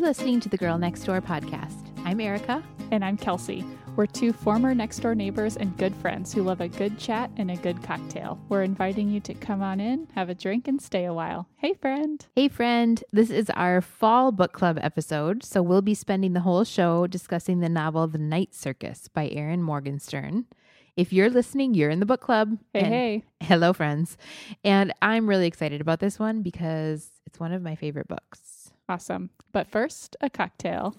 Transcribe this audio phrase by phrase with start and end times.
[0.00, 1.86] listening to the Girl Next Door podcast.
[2.06, 2.62] I'm Erica.
[2.90, 3.64] And I'm Kelsey.
[3.96, 7.50] We're two former next door neighbors and good friends who love a good chat and
[7.50, 8.40] a good cocktail.
[8.48, 11.48] We're inviting you to come on in, have a drink, and stay a while.
[11.56, 12.24] Hey, friend.
[12.34, 13.04] Hey, friend.
[13.12, 17.60] This is our fall book club episode, so we'll be spending the whole show discussing
[17.60, 20.46] the novel The Night Circus by Erin Morgenstern.
[20.96, 22.56] If you're listening, you're in the book club.
[22.72, 23.24] Hey, hey.
[23.46, 24.16] Hello, friends.
[24.64, 28.59] And I'm really excited about this one because it's one of my favorite books.
[28.90, 29.30] Awesome.
[29.52, 30.96] But first, a cocktail.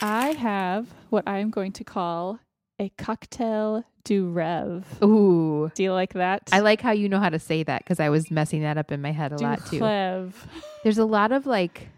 [0.00, 2.38] I have what I'm going to call
[2.78, 4.86] a cocktail du rev.
[5.04, 5.70] Ooh.
[5.74, 6.48] Do you like that?
[6.50, 8.90] I like how you know how to say that because I was messing that up
[8.90, 9.80] in my head a du lot too.
[9.80, 10.48] rev.
[10.82, 11.90] There's a lot of like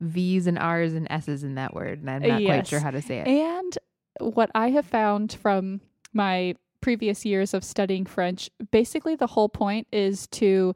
[0.00, 3.02] V's and R's and S's in that word, and I'm not quite sure how to
[3.02, 3.26] say it.
[3.26, 3.78] And
[4.18, 5.82] what I have found from
[6.14, 10.74] my previous years of studying French, basically the whole point is to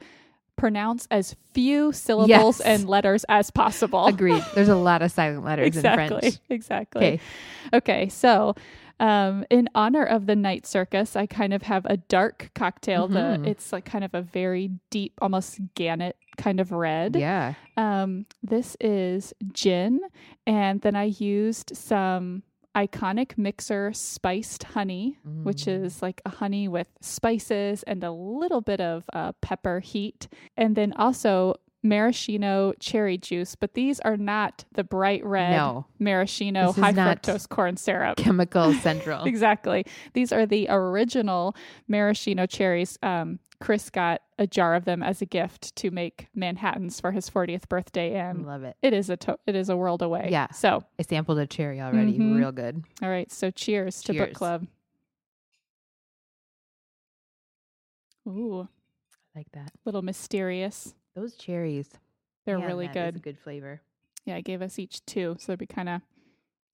[0.56, 2.60] pronounce as few syllables Yes.
[2.60, 4.06] and letters as possible.
[4.06, 4.42] Agreed.
[4.54, 6.04] There's a lot of silent letters exactly.
[6.16, 6.38] in French.
[6.50, 7.06] Exactly.
[7.06, 7.20] Okay.
[7.74, 8.08] Okay.
[8.08, 8.54] So,
[8.98, 13.08] um, in honor of the night circus, I kind of have a dark cocktail.
[13.08, 13.44] Mhm.
[13.44, 17.14] The it's like kind of a very deep, almost gannet kind of red.
[17.16, 17.54] Yeah.
[17.76, 20.00] Um, this is gin,
[20.46, 22.42] and then I used some
[22.76, 25.84] iconic mixer spiced honey, which Mm.
[25.86, 30.76] is like a honey with spices and a little bit of uh, pepper heat, and
[30.76, 33.54] then also maraschino cherry juice.
[33.54, 35.86] But these are not the bright red No.
[35.98, 38.16] maraschino high fructose corn syrup.
[38.16, 39.24] Chemical Central.
[39.24, 39.84] Exactly.
[40.14, 41.54] These are the original
[41.88, 42.98] maraschino cherries.
[43.02, 47.30] Um, Chris got a jar of them as a gift to make Manhattans for his
[47.30, 48.76] 40th birthday, I and love it.
[48.82, 50.28] it is a to- it is a world away.
[50.30, 50.50] Yeah.
[50.52, 52.18] So, I sampled a cherry already.
[52.18, 52.36] Mhm.
[52.36, 52.84] Real good.
[53.02, 53.32] all right.
[53.32, 54.66] So, cheers, to book club.
[58.28, 58.68] Ooh,
[59.34, 59.70] I like that.
[59.86, 60.94] little mysterious.
[61.16, 61.88] Those cherries.
[62.44, 63.16] They're man, really good.
[63.16, 63.80] a good flavor.
[64.24, 66.02] Yeah, I gave us each two, so we kind of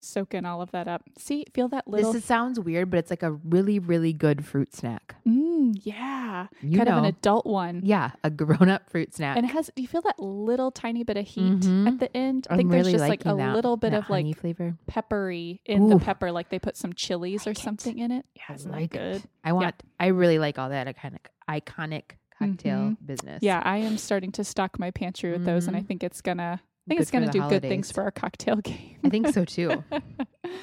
[0.00, 1.02] soaking all of that up.
[1.16, 2.12] See, feel that little.
[2.12, 5.14] This sounds weird, but it's like a really, really good fruit snack.
[5.26, 6.96] mm, yeah, You kind know.
[6.98, 7.82] of an adult one.
[7.84, 9.36] yeah, a grown-up fruit snack.
[9.36, 11.86] And it has, do you feel that little tiny bit of heat Mhm.
[11.86, 12.48] at the end?
[12.50, 14.38] I I'm think there's really just like a that- little bit that of honey like
[14.38, 14.76] flavor.
[14.88, 15.88] peppery in Ooh.
[15.90, 17.62] the pepper, like they put some chilies or Like it.
[17.62, 18.26] something in it.
[18.34, 19.16] Yeah, isn't like good?
[19.16, 19.22] it.
[19.44, 19.80] I want.
[20.00, 22.16] I really like all that iconic, iconic
[22.48, 22.96] cocktail Mhm.
[23.06, 23.42] business.
[23.42, 25.86] Yeah, I am starting to stock my pantry with those, and I Mhm.
[25.86, 28.98] think it's gonna, I think Good it's gonna do good things for our cocktail game.
[29.04, 29.84] I think so too.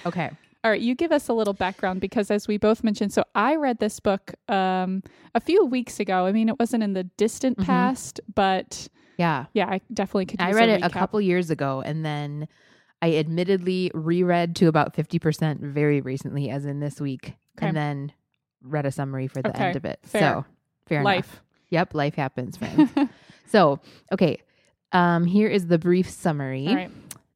[0.06, 0.30] Okay.
[0.64, 3.56] All right, you give us a little background because as we both mentioned, so I
[3.56, 5.04] read this book um,
[5.36, 6.26] a few weeks ago.
[6.26, 7.66] I mean, it wasn't in the distant Mhm.
[7.66, 8.88] past, but
[9.18, 9.46] Yeah.
[9.54, 10.42] yeah, I definitely could.
[10.42, 12.48] I read it a couple years ago and then
[13.02, 17.68] I admittedly reread to about 50% very recently, as in this week, Okay.
[17.68, 18.12] and then
[18.62, 20.00] read a summary for the Okay, end of it.
[20.04, 20.22] fair.
[20.22, 20.46] So,
[20.88, 21.42] fair enough.
[21.70, 22.92] Yep, life happens, friends.
[23.48, 23.80] so,
[24.12, 24.42] okay.
[24.92, 26.68] Um, here is the brief summary.
[26.68, 26.92] All right.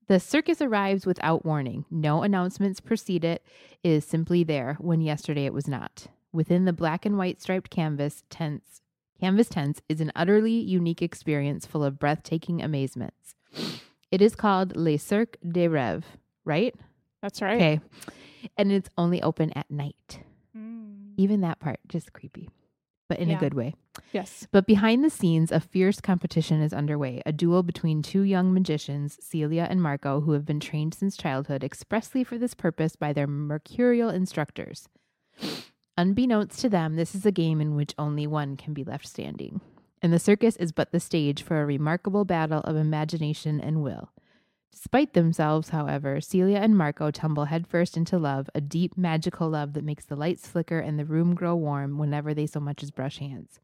[0.08, 1.86] The circus arrives without warning.
[1.90, 3.46] No announcements precede it.
[3.84, 6.08] It is simply there when yesterday it was not.
[6.32, 8.82] Within the black and white striped canvas tents,
[9.20, 13.36] canvas tents is an utterly unique experience full of breathtaking amazements.
[14.12, 16.04] It is called Le Cirque des Rêves,
[16.44, 16.76] right?
[17.22, 17.56] That's right.
[17.56, 17.82] Okay.
[18.58, 20.20] And it's only open at night.
[20.58, 21.14] Mm.
[21.18, 22.50] Even that part, just creepy,
[23.09, 23.38] but in Yeah.
[23.38, 23.74] a good way.
[24.12, 24.47] Yes.
[24.52, 29.18] But behind the scenes, a fierce competition is underway a duel between two young magicians,
[29.22, 33.28] Celia and Marco, who have been trained since childhood expressly for this purpose by their
[33.28, 34.88] mercurial instructors.
[35.97, 39.62] Unbeknownst to them, this is a game in which only one can be left standing.
[40.02, 44.09] And the circus is but the stage for a remarkable battle of imagination and will.
[44.73, 49.84] Despite themselves, however, Celia and Marco tumble headfirst into love, a deep, magical love that
[49.84, 53.19] makes the lights flicker and the room grow warm whenever they so much as brush
[53.19, 53.59] hands.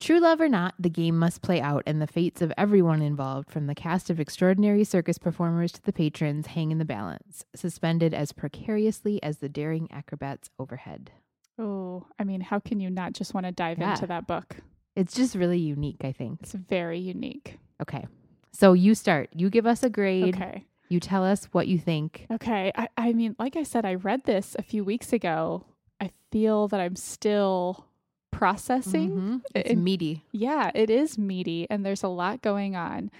[0.00, 3.50] True love or not, the game must play out, and the fates of everyone involved,
[3.50, 8.14] from the cast of extraordinary circus performers to the patrons, hang in the balance, suspended
[8.14, 11.10] as precariously as the daring acrobats overhead.
[11.58, 13.94] Oh, I mean, how can you not just want to dive Yeah.
[13.94, 14.58] into that book?
[14.94, 16.40] It's just really unique, I think.
[16.42, 17.58] It's very unique.
[17.82, 18.06] Okay.
[18.54, 19.28] So you start.
[19.34, 20.36] You give us a grade.
[20.36, 20.64] Okay.
[20.88, 22.26] You tell us what you think.
[22.30, 22.70] Okay.
[22.76, 25.64] I, I mean, like I said, I read this a few weeks ago.
[26.00, 27.86] I feel that I'm still
[28.30, 29.10] processing.
[29.10, 29.42] Mhm.
[29.54, 30.24] It's It- meaty.
[30.32, 33.10] Yeah, it is meaty and there's a lot going on.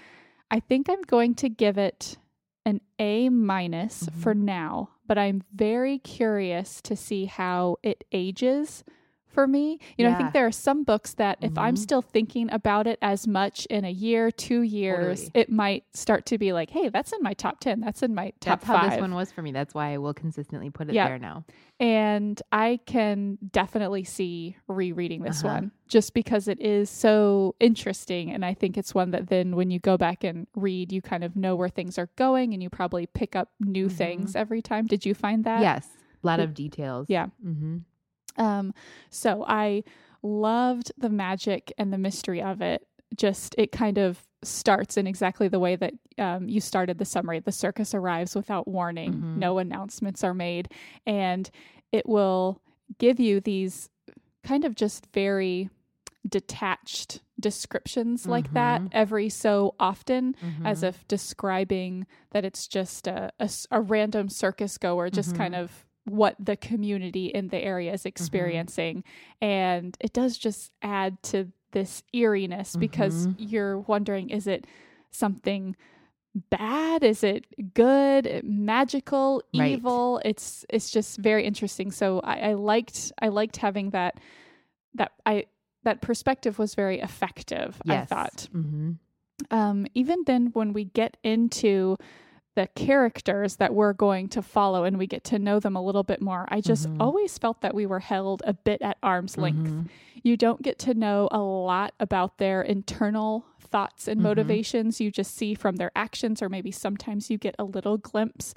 [0.51, 2.17] I think I'm going to give it
[2.65, 8.83] an A minus for now, but I'm very curious to see how it ages
[9.35, 9.77] for me.
[9.97, 11.77] You know, I think there are some books that if I'm Mhm.
[11.77, 15.41] still thinking about it as much in a year, two years, Totally.
[15.41, 17.81] it might start to be like, hey, that's in my top 10.
[17.81, 19.51] That's in my top That's how this one was for me.
[19.51, 21.07] That's why I will consistently put it Yeah.
[21.09, 21.43] there now.
[21.79, 25.55] And I can definitely see rereading this Uh-huh.
[25.55, 28.31] one just because it is so interesting.
[28.31, 31.23] And I think it's one that then when you go back and read, you kind
[31.25, 33.91] of know where things are going and you probably pick up new Mhm.
[33.91, 34.85] things every time.
[34.87, 35.59] Did you find that?
[35.61, 35.89] yes,
[36.23, 37.07] a lot of details.
[37.09, 37.27] yeah.
[37.43, 37.79] hmm
[38.37, 38.73] Um,
[39.09, 39.83] so I
[40.23, 42.87] loved the magic and the mystery of it.
[43.15, 47.39] Just it kind of starts in exactly the way that um, you started the summary.
[47.39, 49.37] The circus arrives without warning, Mhm.
[49.37, 50.69] no announcements are made,
[51.05, 51.49] and
[51.91, 52.61] it will
[52.99, 53.89] give you these
[54.43, 55.69] kind of just very
[56.27, 58.89] detached descriptions like that Mhm.
[58.91, 60.65] every so often Mm-hmm.
[60.65, 63.31] as if describing that it's just a
[63.71, 69.03] a random circus goer, just kind of what the community in the area is experiencing.
[69.41, 73.35] And it does just add to this eeriness because Mhm.
[73.37, 74.65] you're wondering is it
[75.11, 75.75] something
[76.49, 79.71] bad is it good magical Right.
[79.71, 84.19] evil it's it's just very interesting so I, I liked i liked having that
[84.93, 85.45] that i
[85.83, 88.07] that perspective was very effective i yes.
[88.09, 88.91] thought hmm
[89.51, 91.97] um, even then when we get into
[92.55, 96.03] the characters that we're going to follow and we get to know them a little
[96.03, 96.97] bit more i just Mhm.
[96.99, 99.89] always felt that we were held a bit at arm's length Mhm.
[100.23, 104.23] you don't get to know a lot about their internal thoughts and Mhm.
[104.23, 108.53] motivations you just see from their actions or maybe sometimes you get a little glimpse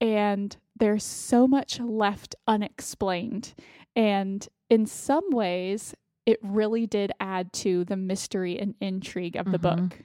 [0.00, 3.54] and there's so much left unexplained
[3.96, 5.94] and in some ways
[6.26, 9.62] it really did add to the mystery and intrigue of the Mhm.
[9.90, 10.04] book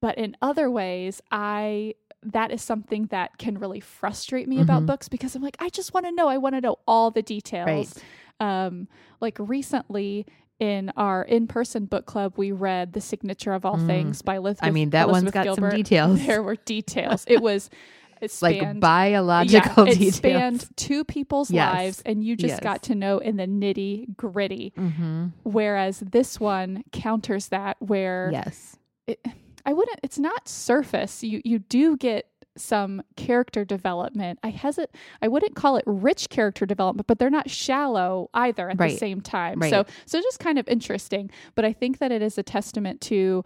[0.00, 4.86] but in other ways i that is something that can really frustrate me about Mhm.
[4.86, 7.22] books because i'm like i just want to know i want to know all the
[7.22, 7.94] details
[8.40, 8.66] Right.
[8.66, 8.88] um
[9.20, 10.26] like recently
[10.58, 13.86] in our in-person book club we read the signature of all Mm.
[13.86, 15.70] things by elizabeth I mean, that one's got Gilbert.
[15.70, 16.26] some details.
[16.26, 17.70] there were details it was
[18.20, 20.16] it like biological yeah, it details.
[20.16, 21.72] spanned two people's Yes.
[21.72, 22.60] lives and you just Yes.
[22.60, 28.76] got to know in the nitty gritty hmm whereas this one counters that where Yes.
[29.06, 29.24] it,
[29.68, 30.00] I wouldn't.
[30.02, 31.22] It's not surface.
[31.22, 32.26] You you do get
[32.56, 34.38] some character development.
[34.42, 34.86] I hesit.
[35.22, 39.20] I wouldn't call it rich character development, but they're not shallow either at the same
[39.20, 39.60] time.
[39.60, 39.70] Right.
[39.70, 41.30] So so just kind of interesting.
[41.54, 43.44] But I think that it is a testament to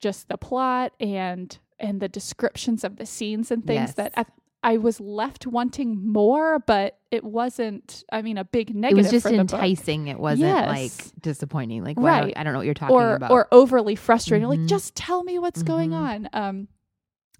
[0.00, 3.94] just the plot and and the descriptions of the scenes and things Yes.
[3.94, 4.24] that I,
[4.62, 8.02] I was left wanting more, but it wasn't.
[8.10, 8.98] I mean, a big negative.
[8.98, 10.08] It was just book enticing.
[10.08, 10.68] It wasn't Yes.
[10.68, 11.84] like disappointing.
[11.84, 12.34] Like, wow, Right.
[12.36, 13.30] I don't know what you're talking or about.
[13.30, 14.48] or overly frustrating.
[14.48, 14.68] Like, Mhm.
[14.68, 15.94] just tell me what's going Mhm.
[15.94, 16.28] on.
[16.32, 16.68] Um,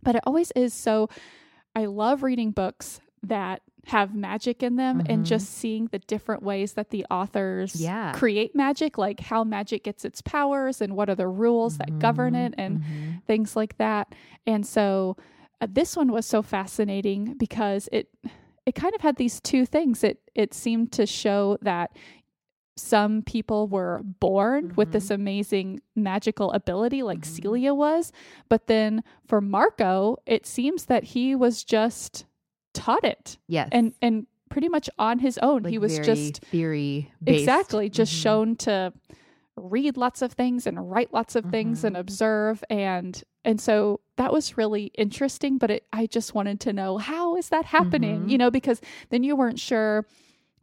[0.02, 1.08] but it always is so.
[1.74, 5.26] I love reading books that have magic in them and Mhm.
[5.28, 8.12] just seeing the different ways that the authors Yeah.
[8.12, 12.34] create magic, like how magic gets its powers and what are the rules that govern
[12.34, 12.46] Mhm.
[12.46, 13.22] it and Mhm.
[13.24, 14.14] things like that.
[14.46, 15.16] And so
[15.66, 18.08] this one was so fascinating because it
[18.66, 20.04] it kind of had these two things.
[20.04, 21.96] It it seemed to show that
[22.76, 27.24] some people were born with this amazing magical ability like Mhm.
[27.42, 28.12] Celia was,
[28.48, 32.24] but then for Marco, it seems that he was just
[32.74, 33.68] taught it yes.
[33.72, 35.64] and and pretty much on his own.
[35.64, 37.40] like he was just theory based.
[37.40, 38.22] exactly just Mhm.
[38.22, 38.92] shown to
[39.58, 42.00] read lots of things and write lots of things and Mhm.
[42.00, 46.98] observe and and so that was really interesting but it, i just wanted to know
[46.98, 48.30] how is that happening Mhm.
[48.30, 50.06] you know because then you weren't sure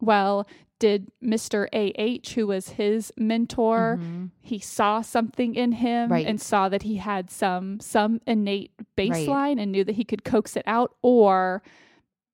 [0.00, 0.46] well
[0.78, 4.30] did mr ah who was his mentor Mhm.
[4.40, 6.26] he saw something in him Right.
[6.26, 10.56] and saw that he had some some innate baseline and knew that he could coax
[10.56, 11.62] it out or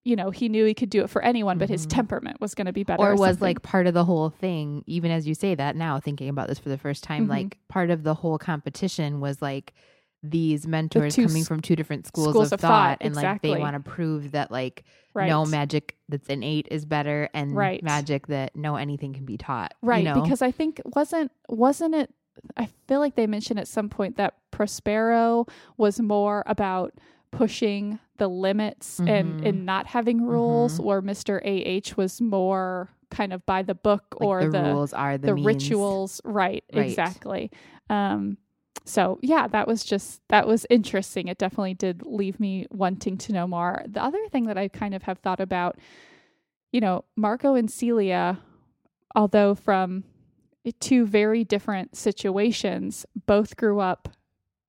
[0.05, 1.91] you know he knew he could do it for anyone but his Mhm.
[1.91, 3.41] temperament was going to be better or was something.
[3.49, 6.59] like part of the whole thing even as you say that now thinking about this
[6.59, 7.31] for the first time Mhm.
[7.31, 9.73] like part of the whole competition was like
[10.25, 13.43] these mentors two coming from two different schools, schools of, of thought, thought, and like
[13.43, 17.83] they want to prove that like right no magic that's innate is better and Right.
[17.83, 20.21] magic that no anything can be taught you right know?
[20.23, 22.15] because i think wasn't wasn't it
[22.57, 25.45] i feel like they mentioned at some point that prospero
[25.77, 26.93] was more about
[27.33, 29.49] pushing the limits and Mhm.
[29.49, 30.85] and not having rules Mhm.
[30.87, 34.93] or mr ah was more kind of by the book Like, or the, the rules
[34.93, 36.87] are the, the rituals right, Right.
[36.91, 37.51] exactly
[37.91, 38.39] um
[38.85, 43.33] so yeah that was just that was interesting it definitely did leave me wanting to
[43.33, 45.75] know more the other thing that i kind of have thought about
[46.75, 48.39] you know marco and celia
[49.15, 50.05] although from
[50.81, 54.09] two very different situations both grew up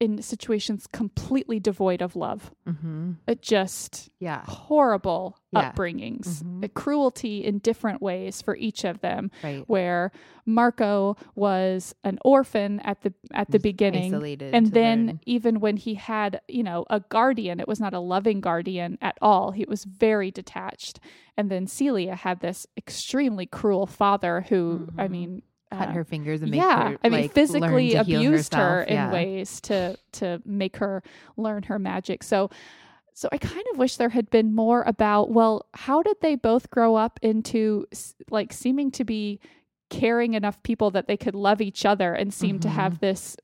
[0.04, 2.52] in situations completely devoid of love.
[2.68, 3.14] Mm-hmm.
[3.28, 4.44] It just Yeah.
[4.46, 5.72] horrible Yeah.
[5.72, 6.62] upbringings, Mhm.
[6.62, 9.32] the cruelty in different ways for each of them.
[9.44, 9.64] Right.
[9.68, 10.12] Where
[10.46, 14.54] Marco was an orphan at the at the beginning, Isolated.
[14.54, 15.20] and then learn.
[15.26, 19.18] even when he had you know a guardian, it was not a loving guardian at
[19.22, 19.52] all.
[19.52, 21.00] He was very detached.
[21.38, 25.12] And then Celia had this extremely cruel father who, I Mhm.
[25.12, 25.42] mean.
[25.78, 28.84] Cut uh, her fingers and make yeah, her I mean, like, physically to abused her
[28.84, 29.12] in yeah.
[29.12, 31.04] ways to to make her
[31.38, 32.24] learn her magic.
[32.24, 32.50] So,
[33.14, 35.30] so I kind of wish there had been more about.
[35.32, 37.86] Well, how did they both grow up into
[38.30, 39.40] like seeming to be
[39.90, 42.72] caring enough people that they could love each other and seem to Mhm.
[42.72, 43.38] have this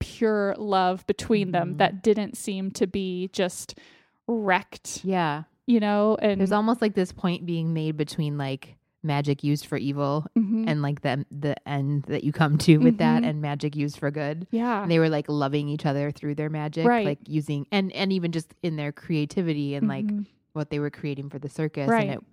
[0.00, 1.78] pure love between them Mhm.
[1.78, 3.78] that didn't seem to be just
[4.26, 5.44] wrecked, Yeah.
[5.66, 6.16] you know?
[6.20, 10.64] And There's almost like this point being made between like magic used for evil Mhm.
[10.68, 13.26] and like the the end that you come to with that Mhm.
[13.30, 14.46] and magic used for good.
[14.52, 17.04] yeah, And they were like loving each other through their magic, Right.
[17.06, 20.26] like using and and even just in their creativity and like Mhm.
[20.52, 21.88] what they were creating for the circus.
[21.88, 22.08] Right.
[22.08, 22.24] And it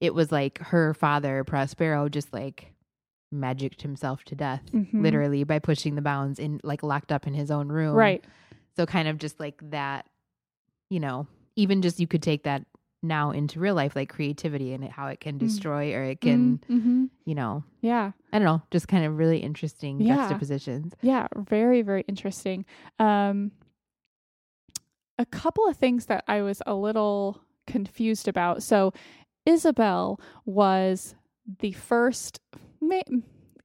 [0.00, 2.72] it was like her father, Prospero, just like
[3.30, 5.00] magicked himself to death, Mhm.
[5.02, 7.94] literally by pushing the bounds in like locked up in his own room.
[7.94, 8.22] right,
[8.76, 10.06] So kind of just like that,
[10.90, 11.26] you know,
[11.56, 12.64] even just you could take that
[13.02, 16.60] now into real life, like creativity and it, how it can destroy or it can,
[16.68, 17.10] Mhm.
[17.24, 18.12] you know, yeah.
[18.32, 20.16] I don't know, just kind of really interesting Yeah.
[20.16, 20.94] juxtapositions.
[21.02, 22.64] Yeah, very, very interesting.
[22.98, 23.50] Um,
[25.18, 28.62] a couple of things that I was a little confused about.
[28.62, 28.92] So,
[29.44, 31.14] Isabel was
[31.58, 32.40] the first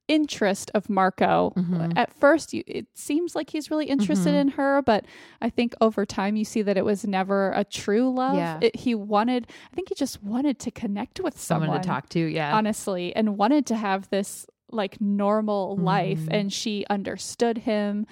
[0.08, 1.52] interest of Marco.
[1.56, 1.92] Mhm.
[1.96, 4.40] At first, you, it seems like he's really interested Mhm.
[4.40, 5.04] in her, but
[5.42, 8.36] I think over time you see that it was never a true love.
[8.36, 8.58] Yeah.
[8.62, 12.08] It, he wanted, I think he just wanted to connect with someone Someone to talk
[12.10, 12.56] to, yeah.
[12.56, 16.28] honestly, and wanted to have this like normal life, Mhm.
[16.30, 18.06] and she understood him.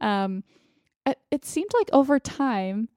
[0.00, 0.44] Um,
[1.06, 2.88] it, it seemed like over time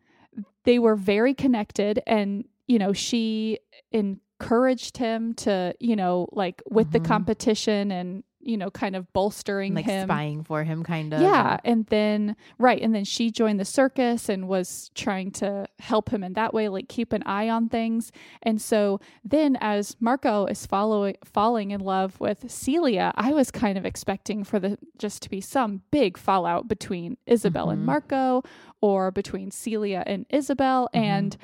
[0.63, 3.59] they were very connected, and you know she
[3.91, 7.05] encouraged him to you know like with the Mhm.
[7.05, 11.21] competition and you know kind of bolstering like him spying for him, kind of.
[11.21, 16.09] yeah, and then right, and then she joined the circus and was trying to help
[16.09, 18.11] him in that way, like keep an eye on things.
[18.43, 23.77] And so then, as Marco is following falling in love with Celia, I was kind
[23.77, 27.85] of expecting for the just to be some big fallout between Isabel and Mhm.
[27.85, 28.43] Marco,
[28.79, 30.99] or between Celia and Isabel, Mhm.
[31.01, 31.37] and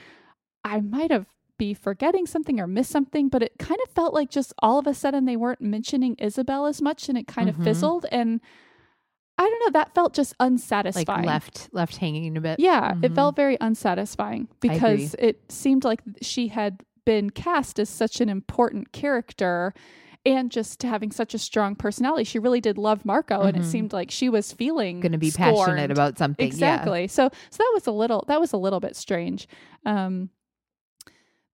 [0.64, 1.26] I might have
[1.62, 4.88] be forgetting something or miss something, but it kind of felt like just all of
[4.88, 7.58] a sudden they weren't mentioning Isabel as much and it kind Mhm.
[7.60, 8.42] of fizzled and
[9.38, 11.06] I don't know, that felt just unsatisfying.
[11.20, 12.60] like left left hanging a bit.
[12.60, 13.16] Yeah, it Mhm.
[13.16, 18.92] felt very unsatisfying because it seemed like she had been cast as such an important
[18.92, 19.74] character
[20.26, 22.24] and just having such a strong personality.
[22.24, 23.66] She really did love Marco and it Mhm.
[23.74, 25.56] seemed like she was feeling going to be scorned.
[25.58, 26.46] passionate about something.
[26.46, 27.08] Exactly.
[27.08, 29.48] So so that was a little that was a little bit strange.
[29.86, 30.30] Um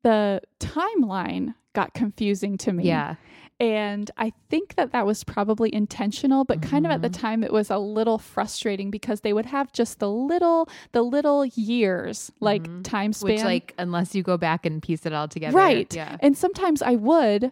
[0.08, 2.86] the timeline got confusing to me.
[2.86, 3.16] Yeah.
[3.60, 7.20] And I think that that was probably intentional, but kind of at the Mhm.
[7.20, 11.44] time it was a little frustrating because they would have just the little the little
[11.46, 12.84] years like Mhm.
[12.84, 13.34] time span.
[13.34, 15.58] Which like unless you go back and piece it all together.
[15.58, 15.94] Right.
[15.94, 16.18] Yeah.
[16.22, 17.52] And sometimes I would,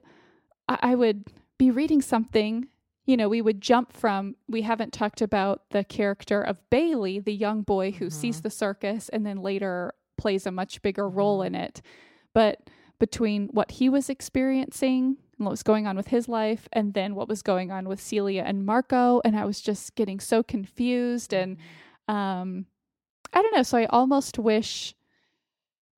[0.70, 1.26] I, I would
[1.58, 2.68] be reading something.
[3.08, 7.34] You know, we would jump from, we haven't talked about the character of Bailey, the
[7.34, 8.44] young boy who sees Mhm.
[8.44, 11.48] the circus and then later plays a much bigger role Mhm.
[11.48, 11.82] in it.
[12.36, 16.94] But between what he was experiencing and what was going on with his life and
[16.94, 20.44] then what was going on with Celia and Marco, and I was just getting so
[20.44, 21.58] confused and
[22.08, 22.68] um
[23.34, 24.94] I don't know, so I almost wish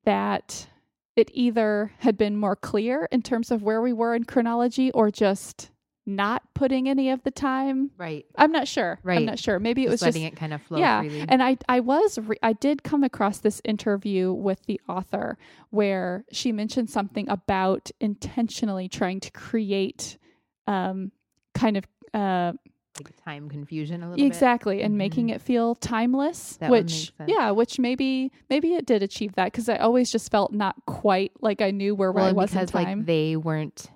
[0.05, 0.67] that
[1.15, 5.11] it either had been more clear in terms of where we were in chronology or
[5.11, 5.71] just
[6.07, 7.91] not putting any of the time.
[7.97, 8.25] Right.
[8.35, 8.97] I'm not sure.
[9.03, 9.17] Right.
[9.17, 9.59] I'm not sure.
[9.59, 11.25] Maybe it Just was letting just it kind of flow yeah, freely.
[11.27, 15.37] and I I was re- I did come across this interview with the author
[15.69, 20.17] where she mentioned something about intentionally trying to create
[20.65, 21.11] um
[21.53, 21.83] kind of
[22.13, 22.53] uh
[22.99, 24.25] like time confusion a little bit.
[24.25, 25.35] exactly and making Mhm.
[25.35, 29.75] it feel timeless That which yeah which maybe maybe it did achieve that because i
[29.77, 32.73] always just felt not quite like i knew where, Well, i and was because in
[32.85, 33.91] time like they weren't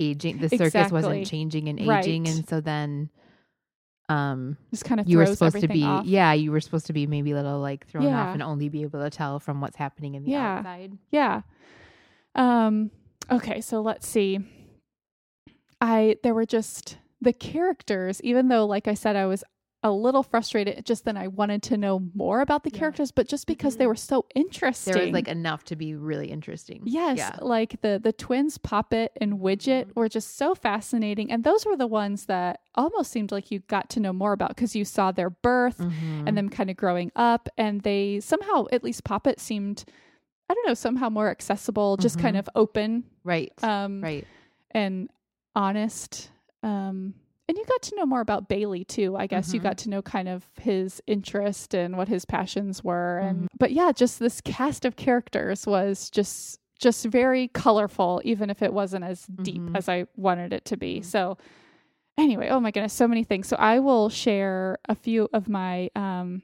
[0.00, 0.94] aging, the circus Exactly.
[0.96, 2.04] wasn't changing and Right.
[2.04, 3.10] aging, and so then,
[4.08, 6.04] um, just kind of you were supposed to be off.
[6.06, 8.22] yeah, you were supposed to be maybe a little like thrown Yeah.
[8.28, 10.56] off and only be able to tell from what's happening in the Yeah.
[10.58, 10.98] outside.
[11.12, 11.42] Yeah.
[12.34, 12.90] Um
[13.30, 14.40] okay, so let's see.
[15.80, 19.44] I there were just the characters even though like I said I was
[19.82, 22.78] a little frustrated just then I wanted to know more about the Yeah.
[22.80, 23.88] characters, but just because they Mhm.
[23.88, 24.92] were so interesting.
[24.92, 26.82] There was like enough to be really interesting.
[26.84, 27.38] Yes, Yeah.
[27.40, 29.96] like the the twins Poppet and Widget Mhm.
[29.96, 33.88] were just so fascinating, and those were the ones that almost seemed like you got
[33.90, 36.24] to know more about because you saw their birth Mhm.
[36.28, 39.84] and them kind of growing up, and they somehow, at least Poppet seemed,
[40.50, 42.40] I don't know, somehow more accessible, just kind Mhm.
[42.40, 43.52] of open, right.
[43.64, 44.26] um, right.
[44.72, 45.08] and
[45.56, 46.30] honest.
[46.62, 47.14] Um,
[47.50, 49.16] and you got to know more about Bailey too.
[49.16, 49.64] I guess you Mhm.
[49.64, 53.18] got to know kind of his interest and what his passions were.
[53.18, 53.46] And Mhm.
[53.58, 58.72] but yeah, just this cast of characters was just just very colorful, even if it
[58.72, 59.76] wasn't as deep Mhm.
[59.76, 61.00] as I wanted it to be.
[61.00, 61.04] Mhm.
[61.04, 61.36] So
[62.16, 63.48] anyway, oh my goodness, so many things.
[63.48, 66.42] So I will share a few of my um,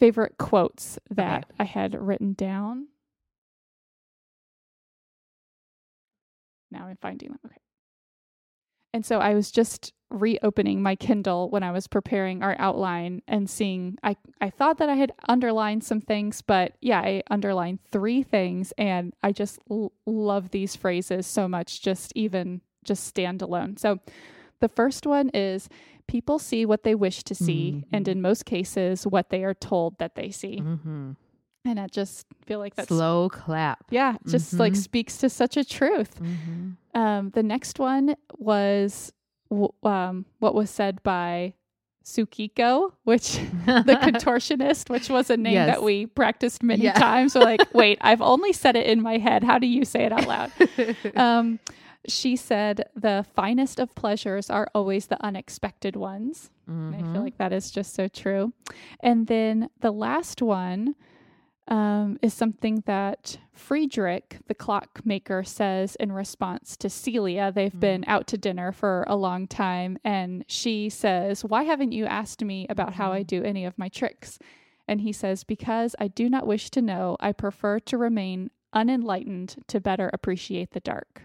[0.00, 2.88] favorite quotes that I had written down.
[6.72, 7.38] Now I'm finding them.
[7.46, 7.60] Okay.
[8.96, 13.50] And so I was just reopening my Kindle when I was preparing our outline and
[13.50, 18.22] seeing I I thought that I had underlined some things, but yeah, I underlined three
[18.22, 23.78] things and I just l- love these phrases so much just even just standalone.
[23.78, 23.98] So
[24.60, 25.68] the first one is
[26.06, 28.12] people see what they wish to see and Mhm.
[28.12, 30.60] in most cases what they are told that they see.
[30.60, 31.10] hmm
[31.66, 33.84] And I just feel like that's Slow clap.
[33.90, 34.76] yeah, just like Mhm.
[34.76, 36.16] speaks to such a truth.
[36.18, 39.12] hmm Um, the next one was
[39.50, 41.54] w- um, what was said by
[42.04, 43.34] Tsukiko, which
[43.66, 45.66] the contortionist, which was a name Yes.
[45.76, 46.92] that we practiced many Yeah.
[46.92, 47.34] times.
[47.34, 49.42] We're like, wait, I've only said it in my head.
[49.44, 50.52] How do you say it out loud?
[51.16, 51.58] Um,
[52.08, 56.50] she said, the finest of pleasures are always the unexpected ones.
[56.68, 58.52] And I feel like that is just so true.
[59.00, 60.94] And then the last one
[61.68, 67.50] um, is something that Friedrick, the clockmaker, says in response to Celia.
[67.52, 67.80] They've Mm.
[67.80, 72.44] been out to dinner for a long time, and she says, Why haven't you asked
[72.44, 73.26] me about how I Mhm.
[73.26, 74.38] do any of my tricks?
[74.86, 77.16] And he says, Because I do not wish to know.
[77.18, 81.22] I prefer to remain unenlightened to better appreciate the dark.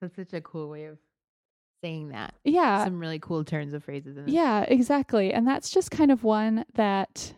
[0.00, 0.98] That's such a cool way of
[1.82, 2.34] saying that.
[2.44, 2.84] Yeah.
[2.84, 4.18] Some really cool turns of phrases.
[4.26, 5.32] Yeah, exactly.
[5.32, 7.34] And that's just kind of one that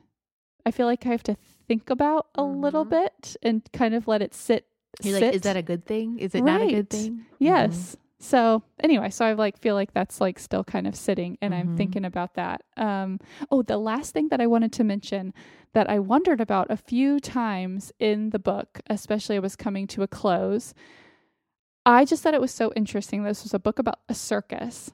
[0.67, 1.37] I feel like I have to
[1.71, 2.91] think about a little Mhm.
[2.91, 4.67] bit and kind of let it sit.
[5.05, 5.27] You're sit.
[5.27, 6.19] like, is that a good thing?
[6.19, 7.25] Is it not a good thing?
[7.39, 7.97] yes?
[8.19, 11.69] So anyway, so I like feel like that's like still kind of sitting, and I'm
[11.69, 11.77] Mhm.
[11.77, 12.63] thinking about that.
[12.77, 13.21] Um,
[13.53, 15.33] oh, the last thing that I wanted to mention
[15.73, 20.03] that I wondered about a few times in the book, especially it was coming to
[20.03, 20.75] a close.
[21.87, 23.23] I just thought it was so interesting.
[23.23, 24.93] This was a book about a circus,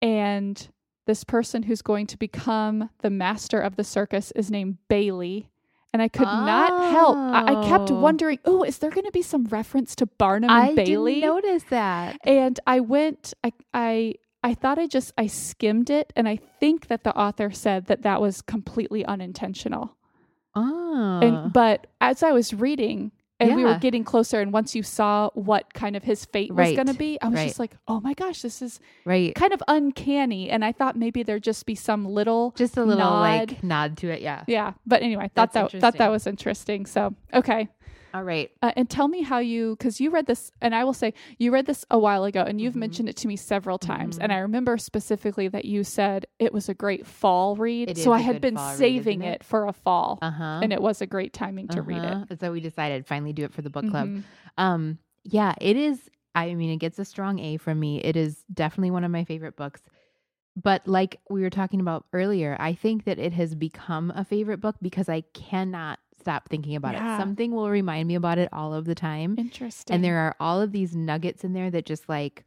[0.00, 0.66] and
[1.04, 5.50] this person who's going to become the master of the circus is named Bailey.
[5.96, 7.16] And I could not help.
[7.16, 7.94] I, I kept Oh.
[7.98, 11.24] wondering, oh, is there going to be some reference to Barnum I and Bailey?
[11.24, 12.18] I didn't that.
[12.22, 16.88] and I went, I, I, I thought I just I skimmed it, and I think
[16.88, 19.96] that the author said that that was completely unintentional.
[20.54, 21.20] Oh.
[21.22, 25.30] And but as I was reading, and we were getting closer, and once you saw
[25.34, 27.46] what kind of his fate was going to be, I was right.
[27.46, 29.34] just like, oh my gosh, this is right.
[29.34, 30.48] kind of uncanny.
[30.48, 33.50] And I thought maybe there'd just be some little, Just a little nod.
[33.50, 34.22] like nod to it.
[34.22, 34.44] Yeah.
[34.46, 34.72] yeah.
[34.86, 36.86] But anyway, I thought That's that thought that was interesting.
[36.86, 37.68] So okay,
[38.14, 38.50] All right.
[38.62, 41.50] uh, and tell me how you, because you read this, and I will say you
[41.52, 42.78] read this a while ago, and you've Mhm.
[42.78, 44.22] mentioned it to me several times, Mhm.
[44.24, 47.90] and I remember specifically that you said it was a great fall read.
[47.90, 49.34] It so I had been fall read, saving it?
[49.34, 50.60] it for a fall, Uh huh.
[50.62, 52.40] and it was a great timing to read it.
[52.40, 53.06] So we decided.
[53.06, 54.08] Finally, do it for the book club.
[54.08, 54.22] Mhm.
[54.56, 56.08] Um, yeah, it is.
[56.34, 57.98] I mean, it gets a strong A from me.
[58.02, 59.82] It is definitely one of my favorite books.
[60.54, 64.60] But like we were talking about earlier, I think that it has become a favorite
[64.60, 67.14] book because I cannot stop thinking about Yeah.
[67.14, 67.16] it.
[67.16, 69.36] Something will remind me about it all of the time.
[69.38, 69.94] Interesting.
[69.94, 72.44] And there are all of these nuggets in there that just like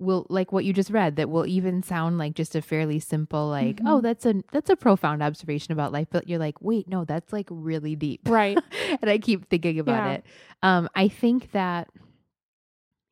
[0.00, 3.46] will like what you just read that will even sound like just a fairly simple
[3.48, 3.86] like Mhm.
[3.86, 7.32] oh that's a that's a profound observation about life but you're like wait no that's
[7.32, 8.58] like really deep right.
[9.00, 10.10] and I keep thinking about Yeah.
[10.14, 10.24] it.
[10.64, 11.88] Um, I think that,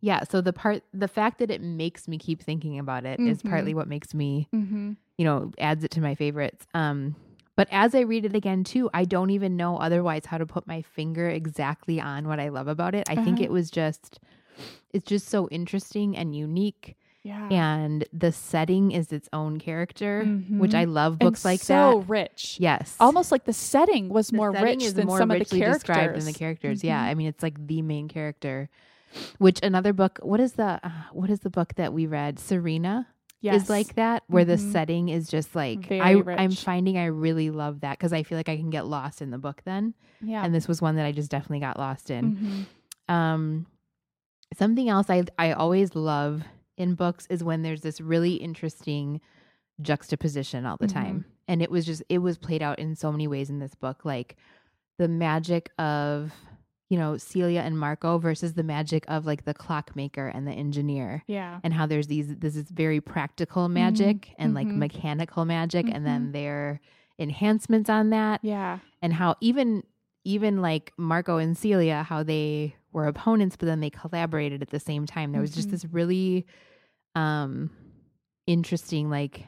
[0.01, 0.25] yeah.
[0.25, 3.51] So the part, the fact that it makes me keep thinking about it is Mhm.
[3.51, 6.67] partly what makes me, hmm you know, adds it to my favorites.
[6.75, 7.15] Um,
[7.57, 10.67] but as I read it again too, I don't even know otherwise how to put
[10.67, 13.09] my finger exactly on what I love about it.
[13.09, 13.45] I think Uh-huh.
[13.45, 14.21] it was just,
[14.93, 17.49] it's just so interesting and unique, Yeah.
[17.51, 20.75] and the setting is its own character, which Mhm.
[20.75, 21.91] I love And books like so that.
[21.93, 22.57] So rich.
[22.61, 25.45] Yes, Almost like the setting was the more setting rich than more some of the
[25.45, 25.75] characters.
[25.83, 26.83] described than the characters.
[26.83, 27.09] Yeah, Mhm.
[27.11, 28.69] I mean it's like the main character.
[29.39, 30.19] Which another book?
[30.23, 32.39] What is the uh, what is the book that we read?
[32.39, 33.09] Serena
[33.43, 33.63] Yes.
[33.65, 34.73] is like that, where the Mhm.
[34.73, 38.37] setting is just like Very I I'm finding I really love that because I feel
[38.39, 40.45] like I can get lost in the book then, yeah.
[40.45, 42.67] and this was one that I just definitely got lost in.
[43.09, 43.15] Mhm.
[43.15, 43.67] Um,
[44.55, 46.43] something else I I always love
[46.77, 49.21] in books is when there's this really interesting
[49.81, 50.93] juxtaposition all the Mhm.
[50.93, 51.25] time.
[51.49, 54.05] and it was just it was played out in so many ways in this book
[54.05, 54.37] like
[54.99, 56.33] the magic of
[56.91, 61.23] you know Celia and Marco versus the magic of like the clockmaker and the engineer
[61.27, 61.61] Yeah.
[61.65, 64.77] and how there's these this is very practical magic and like mhm.
[64.77, 66.05] mechanical magic and Mhm.
[66.05, 66.81] then their
[67.19, 68.81] enhancements on that Yeah.
[69.01, 69.85] and how even
[70.25, 74.81] even like Marco and Celia how they were opponents but then they collaborated at the
[74.81, 75.71] same time there was just Mhm.
[75.71, 76.45] this really
[77.15, 77.71] um
[78.47, 79.47] interesting like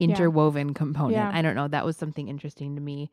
[0.00, 0.08] Yeah.
[0.08, 1.30] interwoven component Yeah.
[1.32, 3.10] i don't know that was something interesting to me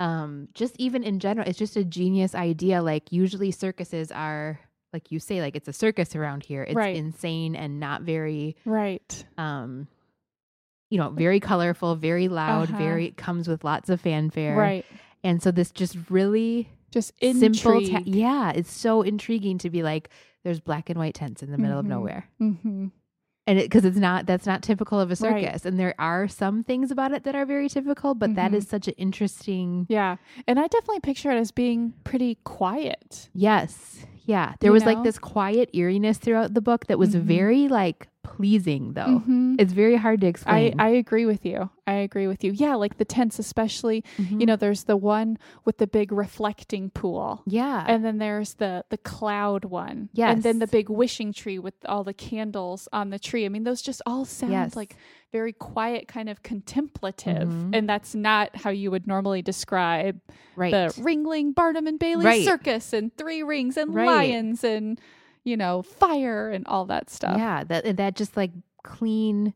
[0.00, 4.60] um just even in general it's just a genius idea like usually circuses are
[4.92, 6.96] like you say like it's a circus around here it's Right.
[6.96, 9.24] insane and not very Right.
[9.36, 9.88] um
[10.90, 12.78] you know very colorful very loud Uh-huh.
[12.78, 14.86] very comes with lots of fanfare Right.
[15.24, 20.10] and so this just really Just simple ta- yeah it's so intriguing to be like
[20.44, 21.88] there's black and white tents in the middle of Mhm.
[21.88, 22.86] nowhere mm-hmm.
[23.48, 25.42] And it because it's not that's not typical of a Right.
[25.44, 28.56] circus and there are some things about it that are very typical but that Mhm.
[28.56, 30.16] is such an interesting Yeah.
[30.46, 33.28] And I definitely picture it as being pretty quiet.
[33.34, 37.20] yes yeah there You was like this quiet eeriness throughout the book that was Mhm.
[37.22, 39.56] very like pleasing though Mhm.
[39.58, 41.70] it's very hard to explain I agree with you.
[41.86, 42.52] I agree with you.
[42.52, 44.04] Yeah, like the tents, especially.
[44.18, 44.40] Mhm.
[44.40, 47.42] You know, there's the one with the big reflecting pool.
[47.46, 50.10] yeah And then there's the the cloud one.
[50.12, 50.30] Yeah.
[50.30, 53.44] And then the big wishing tree with all the candles on the tree.
[53.46, 54.76] I mean, those just all sound Yes.
[54.76, 54.96] like
[55.32, 57.48] very quiet, kind of contemplative.
[57.48, 57.70] Mhm.
[57.76, 60.20] And that's not how you would normally describe
[60.56, 62.44] right the Ringling Barnum and Bailey Right.
[62.44, 64.06] circus and three rings and Right.
[64.06, 65.00] lions and
[65.48, 67.36] you know fire and all that stuff.
[67.38, 68.52] yeah that that just like
[68.84, 69.54] clean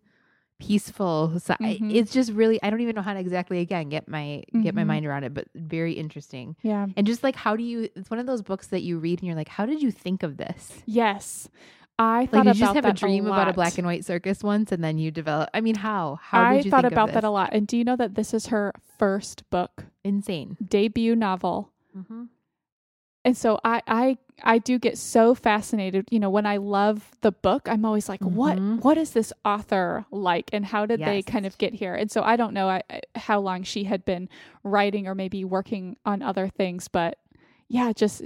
[0.59, 1.93] peaceful si- I- Mhm.
[1.93, 4.85] it's just really i don't even know how to exactly again get my get my
[4.85, 4.87] Mhm.
[4.87, 6.87] mind around it but very interesting Yeah.
[6.97, 9.27] and just like how do you it's one of those books that you read and
[9.27, 11.49] you're like how did you think of this Yes.
[11.99, 14.43] I like thought did you just have a dream about a black and white circus
[14.43, 17.09] once and then you develop i mean how how I did you thought think about
[17.11, 17.51] of that a lot.
[17.53, 21.71] And do you know that this is her first book, insane debut novel?
[21.97, 22.25] mm-hmm.
[23.25, 27.31] And so I I I do get so fascinated, you know, when I love the
[27.31, 28.33] book, I'm always like, Mhm.
[28.33, 31.95] what what is this author like and how did they kind of get here?
[31.95, 32.83] And so I don't know I,
[33.15, 34.29] how long she had been
[34.65, 37.19] writing or maybe working on other things, but
[37.69, 38.23] yeah, just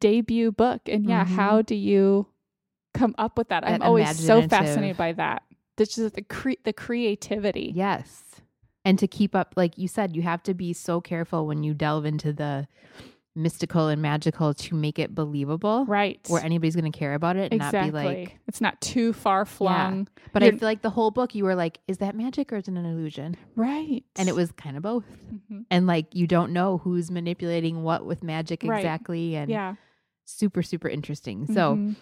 [0.00, 0.82] debut book.
[0.88, 1.28] And yeah, Mhm.
[1.36, 2.26] how do you
[2.94, 3.66] come up with that?
[3.66, 5.42] I'm always so fascinated by that.
[5.76, 7.72] This is the cre- the creativity.
[7.74, 8.24] yes
[8.84, 11.74] and to keep up like you said you have to be so careful when you
[11.74, 12.66] delve into the
[13.38, 16.20] mystical and magical to make it believable Right.
[16.28, 17.80] where anybody's going to care about it and exactly.
[17.92, 20.08] not be like it's not too far flung.
[20.32, 22.56] but i You're- feel like the whole book you were like is that magic or
[22.56, 24.04] is it an illusion Right.
[24.16, 25.64] and it was kind of both Mhm.
[25.70, 28.78] and like you don't know who's manipulating what with magic Right.
[28.80, 29.76] exactly and yeah.
[30.24, 31.96] super super interesting so Mhm.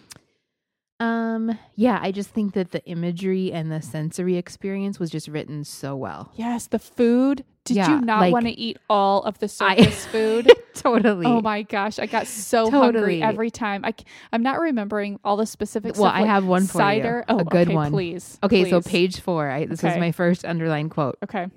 [0.99, 5.63] Um yeah i just think that the imagery and the sensory experience was just written
[5.63, 7.43] so well Yes, the food.
[7.65, 10.51] Did Yeah, you not like- want to eat all of the I- circus food?
[10.73, 13.19] totally Oh my gosh, I got so Totally.
[13.19, 13.83] hungry every time.
[13.83, 13.93] I,
[14.31, 15.99] I'm not remembering all the specifics.
[15.99, 17.25] well i what have one for cider.
[17.27, 18.39] you Oh, a good okay, one Please.
[18.41, 19.99] okay so page four I, this was Okay.
[19.99, 21.47] my first underlined quote Okay.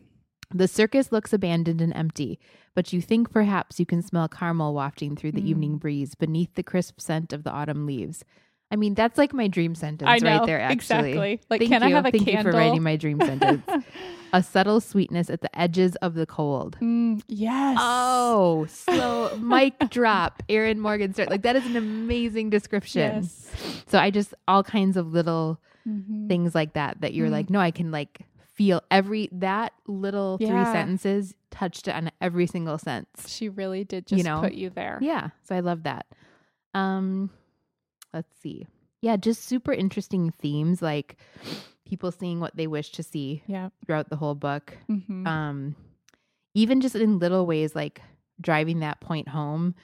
[0.53, 2.41] The circus looks abandoned and empty,
[2.75, 5.47] but you think perhaps you can smell caramel wafting through the Mm.
[5.47, 8.25] evening breeze beneath the crisp scent of the autumn leaves.
[8.71, 10.75] I mean, that's like my dream sentence know right there, actually.
[10.75, 11.41] exactly.
[11.51, 11.89] Like, Thank can you.
[11.89, 12.47] I have a Thank candle?
[12.47, 13.65] you for writing my dream sentence.
[14.33, 16.77] a subtle sweetness at the edges of the cold.
[16.81, 17.79] Mm, yes.
[17.81, 20.43] Oh, slow mic drop.
[20.49, 23.23] Erin Morgenstern like that is an amazing description.
[23.25, 23.51] Yes.
[23.89, 26.29] So I just all kinds of little Mhm.
[26.29, 27.33] things like that that you're Mm.
[27.33, 28.21] like, no, I can like
[28.55, 33.09] feel every that little three sentences touched on every single sense.
[33.27, 34.41] She really did just You know?
[34.43, 34.99] put you there.
[35.01, 35.31] Yeah.
[35.43, 36.07] So I love that.
[36.75, 37.31] Um
[38.13, 38.67] let's see.
[39.03, 41.17] Yeah, just super interesting themes like
[41.87, 43.71] people seeing what they wish to see Yeah.
[43.85, 44.77] throughout the whole book.
[44.89, 45.27] Mhm.
[45.27, 45.77] Um
[46.55, 48.03] even just in little ways like
[48.41, 49.75] driving that point home.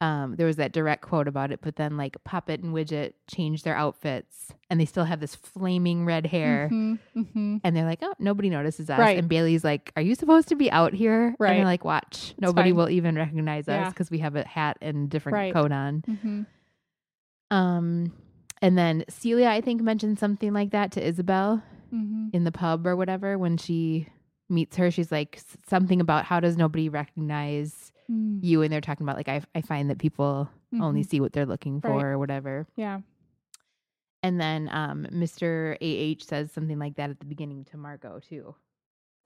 [0.00, 3.62] Um, there was that direct quote about it, but then like Poppet and Widget change
[3.62, 6.68] their outfits and they still have this flaming red hair.
[6.72, 7.60] Mhm, mhm.
[7.62, 8.98] And they're like, oh, nobody notices us.
[8.98, 9.16] Right.
[9.16, 11.36] And Bailey's like, are you supposed to be out here?
[11.38, 11.50] Right.
[11.50, 12.76] And they're like, watch, nobody fine.
[12.76, 13.88] will even recognize us Yeah.
[13.90, 15.52] because we have a hat and different Right.
[15.52, 16.02] coat on.
[16.08, 16.46] Mhm.
[17.52, 18.12] Um,
[18.60, 21.62] and then Celia, I think, mentioned something like that to Isabel
[21.92, 22.30] Mhm.
[22.32, 24.08] in the pub or whatever when she
[24.48, 24.90] meets her.
[24.90, 28.42] She's like something about how does nobody recognize Mm.
[28.42, 28.62] you?
[28.62, 30.48] And they're talking about like I I find that people
[30.80, 31.08] only Mhm.
[31.08, 32.04] see what they're looking for Right.
[32.04, 32.66] or whatever.
[32.76, 33.00] Yeah.
[34.22, 35.76] And then um, Mr.
[35.80, 38.54] AH says something like that at the beginning to Marco too.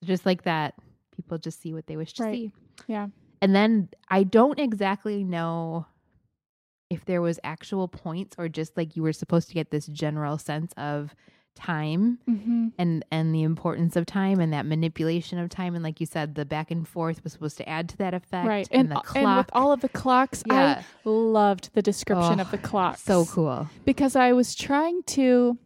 [0.04, 0.74] Just like that,
[1.14, 2.34] people just see what they wish to Right.
[2.34, 2.52] see.
[2.86, 3.08] Yeah.
[3.42, 5.86] And then I don't exactly know
[6.90, 10.38] if there was actual points or just like you were supposed to get this general
[10.38, 11.14] sense of
[11.54, 12.68] time Mm-hmm.
[12.78, 16.34] and and the importance of time and that manipulation of time and like you said
[16.34, 18.68] the back and forth was supposed to add to that effect Right.
[18.70, 21.80] and, And, the uh, clock and with all of the clocks, yeah I loved the
[21.80, 23.02] description Oh, of the clocks.
[23.02, 25.56] so cool because I was trying to,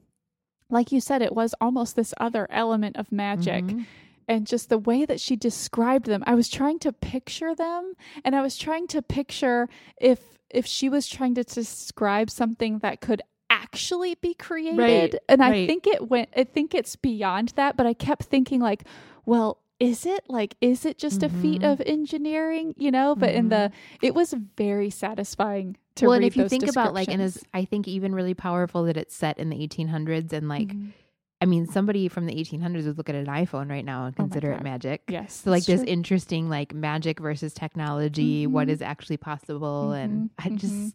[0.70, 3.64] like you said, it was almost this other element of magic.
[3.64, 3.87] Mhm.
[4.31, 8.37] And just the way that she described them, I was trying to picture them, and
[8.37, 9.69] I was trying to picture
[10.01, 14.79] if if she was trying to describe something that could actually be created.
[14.79, 16.29] Right, and I think it went.
[16.37, 18.85] I think it's beyond that, but I kept thinking like,
[19.27, 19.59] well.
[19.81, 21.73] Is it like is it just a feat Mhm.
[21.73, 23.16] of engineering, you know?
[23.16, 27.09] But in the it was very satisfying to well and if you think about like
[27.09, 30.75] and is i think even really powerful that it's set in the 1800s and like
[30.75, 30.93] Mhm.
[31.40, 34.22] I mean somebody from the 1800s would look at an iphone right now and Oh
[34.22, 35.90] consider it magic yes, so like this true.
[35.90, 38.72] interesting like magic versus technology what Mhm.
[38.72, 40.92] is actually possible and Mhm, i just mhm.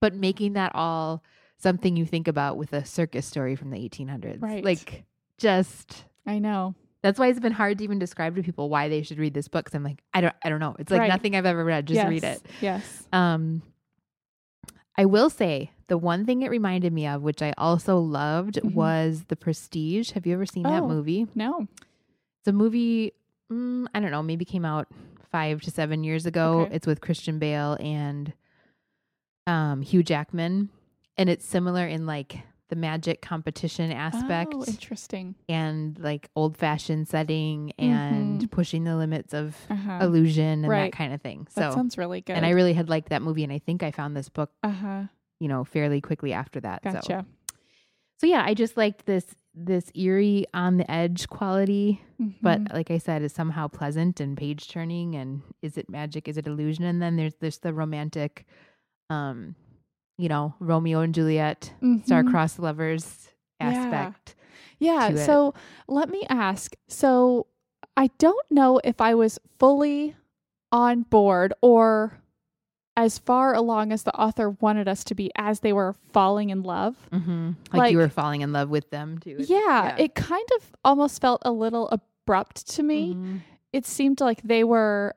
[0.00, 1.22] but making that all
[1.58, 4.64] something you think about with a circus story from the 1800s Right.
[4.64, 5.04] like
[5.38, 6.74] just I know.
[7.02, 9.46] that's why it's been hard to even describe to people why they should read this
[9.46, 9.66] book.
[9.66, 10.74] Cause I'm like, I don't, I don't know.
[10.80, 11.08] It's like Right.
[11.08, 11.86] nothing I've ever read.
[11.86, 12.42] Just read it.
[12.60, 13.06] Yes.
[13.12, 13.62] Um,
[14.98, 18.74] I will say the one thing it reminded me of, which I also loved, Mhm.
[18.74, 20.10] was The Prestige.
[20.12, 20.88] Have you ever seen that Oh.
[20.88, 21.26] movie?
[21.34, 21.68] No.
[22.40, 23.12] It's a movie.
[23.52, 24.22] Mm, I don't know.
[24.22, 24.88] Maybe came out
[25.30, 26.62] five to seven years ago.
[26.62, 26.74] Okay.
[26.74, 28.32] It's with Christian Bale and
[29.46, 30.70] um, Hugh Jackman,
[31.16, 35.36] and it's similar in like the magic competition aspect Oh, interesting.
[35.48, 38.50] and like old fashioned setting and Mhm.
[38.50, 39.98] pushing the limits of Uh-huh.
[40.02, 40.90] illusion and Right.
[40.90, 41.46] that kind of thing.
[41.54, 42.34] that So, sounds really good.
[42.34, 44.70] and I really had liked that movie, and I think I found this book, uh
[44.70, 45.02] huh.
[45.40, 46.82] You know, fairly quickly after that.
[46.84, 47.26] So, Gotcha.
[48.18, 52.02] so yeah, I just liked this this eerie on the edge quality,
[52.42, 52.72] but Mhm.
[52.74, 55.14] like I said, is somehow pleasant and page turning.
[55.16, 56.28] And is it magic?
[56.28, 56.84] Is it illusion?
[56.84, 58.44] And then there's there's the romantic,
[59.08, 59.56] um,
[60.18, 62.04] you know, Romeo and Juliet, Mhm.
[62.04, 63.68] star-crossed lovers Yeah.
[63.68, 64.34] aspect.
[64.78, 65.08] Yeah.
[65.08, 65.16] it.
[65.24, 65.54] So
[65.88, 66.74] let me ask.
[66.88, 67.46] So
[67.96, 70.16] I don't know if I was fully
[70.70, 72.18] on board or
[72.96, 76.62] as far along as the author wanted us to be as they were falling in
[76.62, 76.96] love.
[77.12, 77.48] Mm-hmm.
[77.72, 79.36] Like, Like- you were falling in love with them too.
[79.38, 83.14] Yeah, it kind of almost felt a little abrupt to me.
[83.14, 83.40] Mhm.
[83.72, 85.14] It seemed like they were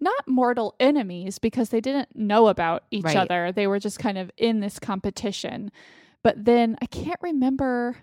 [0.00, 3.16] not mortal enemies because they didn't know about each Right.
[3.16, 3.52] other.
[3.52, 5.70] They were just kind of in this competition.
[6.22, 7.98] But then I can't remember,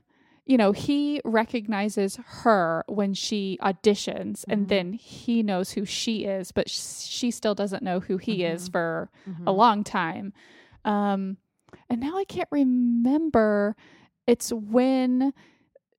[0.45, 4.45] you know, he recognizes her when she auditions Mhm.
[4.49, 8.43] and then he knows who she is, but sh- she still doesn't know who he
[8.43, 8.71] is Mhm.
[8.71, 9.47] for Mhm.
[9.47, 10.34] a long time.
[10.84, 11.38] Um,
[11.89, 13.75] and now I can't remember.
[14.27, 15.34] It's when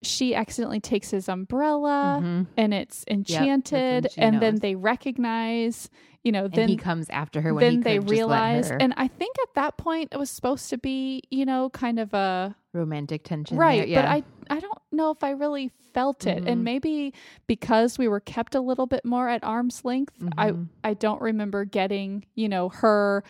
[0.02, 2.46] she accidentally takes his umbrella Mhm.
[2.56, 5.88] and it's enchanted, she and then they recognize,
[6.24, 8.16] you know, And then he comes after her when then he they could just let
[8.16, 8.70] realize.
[8.72, 12.12] And I think at that point it was supposed to be, you know, kind of
[12.14, 13.56] a romantic tension.
[13.56, 14.02] right, there, yeah.
[14.02, 14.08] but
[14.50, 16.48] I I don't know if I really felt it, Mhm.
[16.48, 17.12] and maybe
[17.46, 20.68] because we were kept a little bit more at arm's length, I Mhm.
[20.84, 23.22] I don't remember getting, you know, her,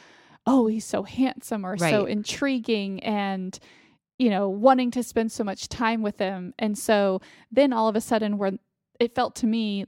[0.46, 3.58] oh, he's so handsome or so intriguing and,
[4.18, 6.54] you know, wanting to spend so much time with him.
[6.58, 8.52] And so then all of a sudden, where
[9.00, 9.86] it felt to me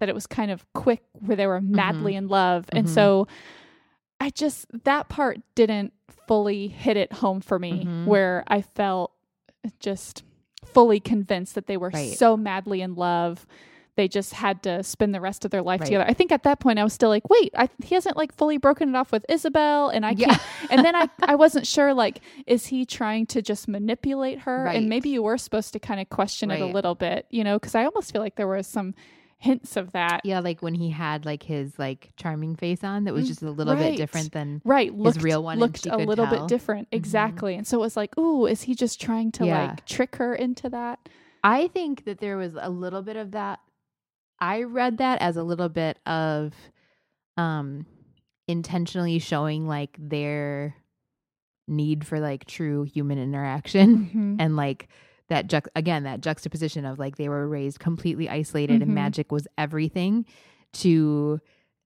[0.00, 2.66] that it was kind of quick, where they were madly in love.
[2.72, 2.90] And Mhm.
[2.90, 3.28] so
[4.20, 5.92] I just, that part didn't
[6.26, 8.06] fully hit it home for me, Mhm.
[8.06, 9.12] where I felt
[9.80, 10.22] just
[10.64, 12.16] fully convinced that they were Right.
[12.16, 13.46] so madly in love
[13.96, 15.86] they just had to spend the rest of their life Right.
[15.86, 16.04] together.
[16.08, 18.58] I think at that point I was still like, wait, I, he hasn't like fully
[18.58, 20.30] broken it off with Isabel, and I Yeah.
[20.30, 20.42] can't.
[20.72, 24.64] and then I I wasn't sure like, is he trying to just manipulate her?
[24.64, 24.76] Right.
[24.78, 27.56] And maybe you were supposed to kind of question it a little bit, you know,
[27.56, 28.96] because I almost feel like there was some
[29.44, 30.20] hints of that.
[30.24, 33.42] yeah, like when he had like his like charming face on, that was Mm, just
[33.42, 33.90] a little right.
[33.92, 36.40] bit different than Right, looked, real one looked a little tell.
[36.40, 36.96] bit different, Mhm.
[36.96, 37.54] exactly.
[37.54, 39.62] And so it was like, ooh, is he just trying to Yeah.
[39.66, 41.08] like trick her into that?
[41.42, 43.60] I think that there was a little bit of that.
[44.40, 46.54] I read that as a little bit of
[47.36, 47.86] um
[48.48, 50.74] intentionally showing like their
[51.66, 54.36] need for like true human interaction Mhm.
[54.38, 54.88] and like
[55.28, 58.82] that ju- again that juxtaposition of like they were raised completely isolated Mhm.
[58.84, 60.26] and magic was everything
[60.74, 61.40] to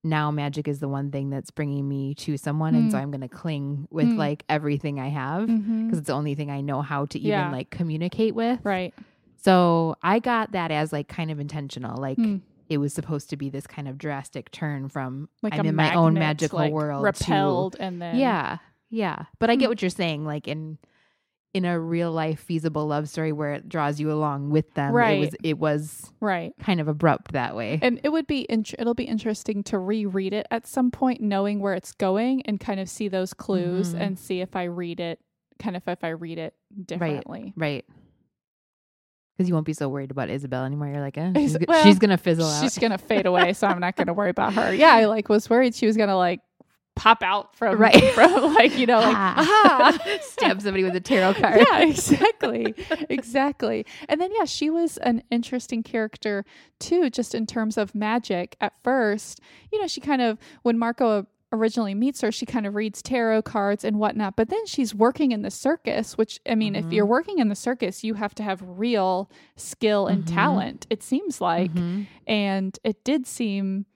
[0.05, 3.03] now magic is the one thing that's bringing me to someone and so Mm.
[3.03, 4.16] I'm going to cling with Mm.
[4.16, 5.92] like everything I have because Mhm.
[5.92, 7.51] it's the only thing I know how to even Yeah.
[7.51, 8.61] like communicate with.
[8.64, 8.94] Right.
[9.37, 12.01] So I got that as like kind of intentional.
[12.01, 12.40] Like Mm.
[12.68, 15.94] it was supposed to be this kind of drastic turn from Like I'm in my
[15.94, 18.59] own magical like, world repelled and then yeah,
[18.90, 19.24] yeah.
[19.40, 19.68] But I get Mm.
[19.70, 20.24] what you're saying.
[20.24, 20.79] Like in
[21.54, 25.16] in a real life feasible love story where it draws you along with them, Right.
[25.16, 26.52] it was it was right.
[26.61, 27.78] kind of abrupt that way.
[27.82, 31.61] And it would be int- it'll be interesting to reread it at some point, knowing
[31.61, 34.00] where it's going and kind of see those clues Mhm.
[34.00, 35.20] and see if I read it,
[35.58, 36.54] kind of if I read it
[36.87, 37.54] differently.
[37.56, 37.84] right.
[39.37, 40.88] Because you won't be so worried about Isabel anymore.
[40.88, 42.61] You're like, eh, she's, well, she's gonna fizzle out.
[42.61, 44.74] she's gonna fade away, so I'm not gonna worry about her.
[44.74, 46.40] Yeah, I like was worried she was gonna like
[46.98, 48.12] pop out from Right.
[48.14, 49.98] from like you know like Ah.
[50.20, 51.61] Stab somebody with a tarot card.
[51.70, 52.74] yeah, exactly.
[53.08, 53.87] exactly.
[54.08, 56.44] And then yeah, she was an interesting character
[56.78, 58.56] too, just in terms of magic.
[58.61, 59.40] At first,
[59.72, 63.40] you know, she kind of when Marco originally meets her, she kind of reads tarot
[63.42, 64.37] cards and whatnot.
[64.37, 66.92] But then she's working in the circus, which I mean, if Mhm.
[66.92, 70.34] you're working in the circus, you have to have real skill and Mhm.
[70.34, 71.72] talent, it seems like.
[71.72, 72.06] Mhm.
[72.26, 73.87] And it did seem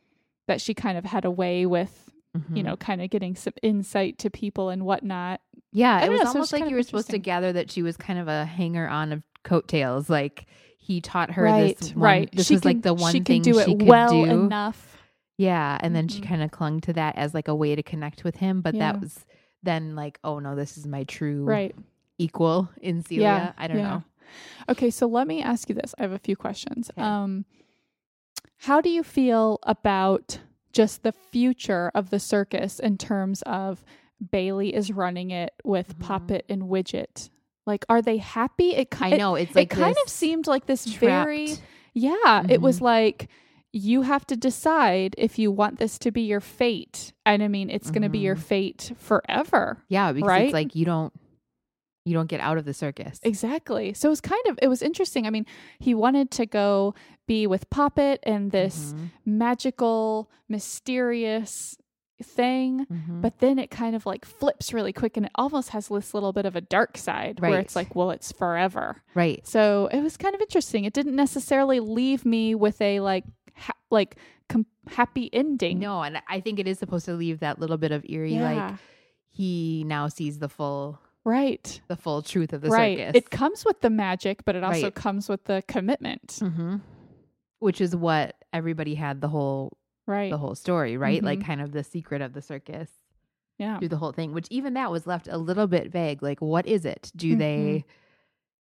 [0.46, 2.01] that she kind of had a way with,
[2.34, 2.64] you Mhm.
[2.64, 5.40] know, kind of getting some insight to people and whatnot.
[5.72, 7.82] Yeah, it was know, so it's almost like you were supposed to gather that she
[7.82, 10.08] was kind of a hanger on of coattails.
[10.08, 10.46] Like
[10.78, 11.90] he taught her right, this.
[11.94, 12.30] One, right.
[12.32, 14.10] This she was can, like the one she thing can do it she could well
[14.10, 14.24] do.
[14.24, 14.98] enough.
[15.38, 16.26] Yeah, and then she Mhm.
[16.28, 18.60] kind of clung to that as like a way to connect with him.
[18.62, 18.92] But Yeah.
[18.92, 19.24] that was
[19.62, 21.74] then like, oh no, this is my true Right.
[22.18, 23.22] equal in Celia.
[23.22, 23.88] Yeah, I don't yeah.
[23.88, 24.02] know.
[24.70, 25.94] Okay, so let me ask you this.
[25.98, 26.90] I have a few questions.
[26.90, 27.02] Okay.
[27.02, 27.44] Um
[28.58, 30.38] how do you feel about
[30.72, 33.84] just the future of the circus in terms of
[34.30, 36.00] Bailey is running it with Mhm.
[36.00, 37.30] Poppet and Widget?
[37.66, 38.70] Like are they happy?
[38.74, 41.62] It I ki- it- know it's It, kind of seemed like this very trapped-
[41.94, 42.82] Yeah, it was Mhm.
[42.82, 43.28] like
[43.74, 47.12] you have to decide if you want this to be your fate.
[47.24, 48.40] And I mean, it's going to be your Mhm.
[48.42, 49.82] fate forever.
[49.88, 50.44] Yeah, because right?
[50.44, 51.12] it's like you don't
[52.04, 53.20] you don't get out of the circus.
[53.22, 53.94] Exactly.
[53.94, 55.24] So it was kind of it was interesting.
[55.26, 55.46] I mean,
[55.78, 56.94] he wanted to go
[57.32, 61.76] be with Poppet and this Mhm, magical, mysterious
[62.22, 63.20] thing, mhm.
[63.20, 66.32] but then it kind of like flips really quick and it almost has this little
[66.32, 69.02] bit of a dark side where it's like, well, it's forever.
[69.14, 69.44] right.
[69.46, 70.84] So it was kind of interesting.
[70.84, 73.24] It didn't necessarily leave me with a like
[73.56, 74.16] ha- like
[74.48, 75.78] com- happy ending.
[75.80, 78.68] No, and I think it is supposed to leave that little bit of eerie, yeah.
[78.70, 78.78] like
[79.30, 81.80] he now sees the full right.
[81.88, 82.98] the full truth of the right.
[82.98, 83.16] circus.
[83.16, 84.94] It comes with the magic, but it also Right.
[84.94, 86.38] comes with the commitment.
[86.40, 86.76] hmm
[87.62, 90.30] Which is what everybody had the whole Right.
[90.30, 91.22] the whole story, right?
[91.22, 91.44] Like Mhm.
[91.46, 92.90] kind of the secret of the circus
[93.58, 93.78] yeah.
[93.78, 94.32] through the whole thing.
[94.32, 96.22] Which even that was left a little bit vague.
[96.22, 97.12] Like, what is it?
[97.14, 97.38] Do Mhm.
[97.38, 97.84] they?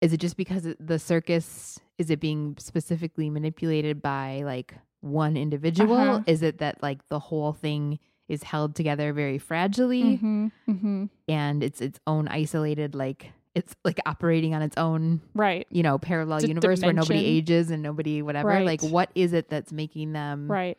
[0.02, 5.96] Is it just because the circus is it being specifically manipulated by like one individual?
[5.98, 6.24] Uh-huh.
[6.26, 8.00] Is it that like the whole thing
[8.30, 10.48] is held together very fragilely Mm-hmm.
[10.68, 11.06] Mm-hmm.
[11.28, 15.68] and it's its own isolated like it's like operating on its own Right.
[15.70, 18.66] you know parallel D- universe where nobody ages and nobody whatever Right.
[18.66, 20.78] like what is it that's making them Right.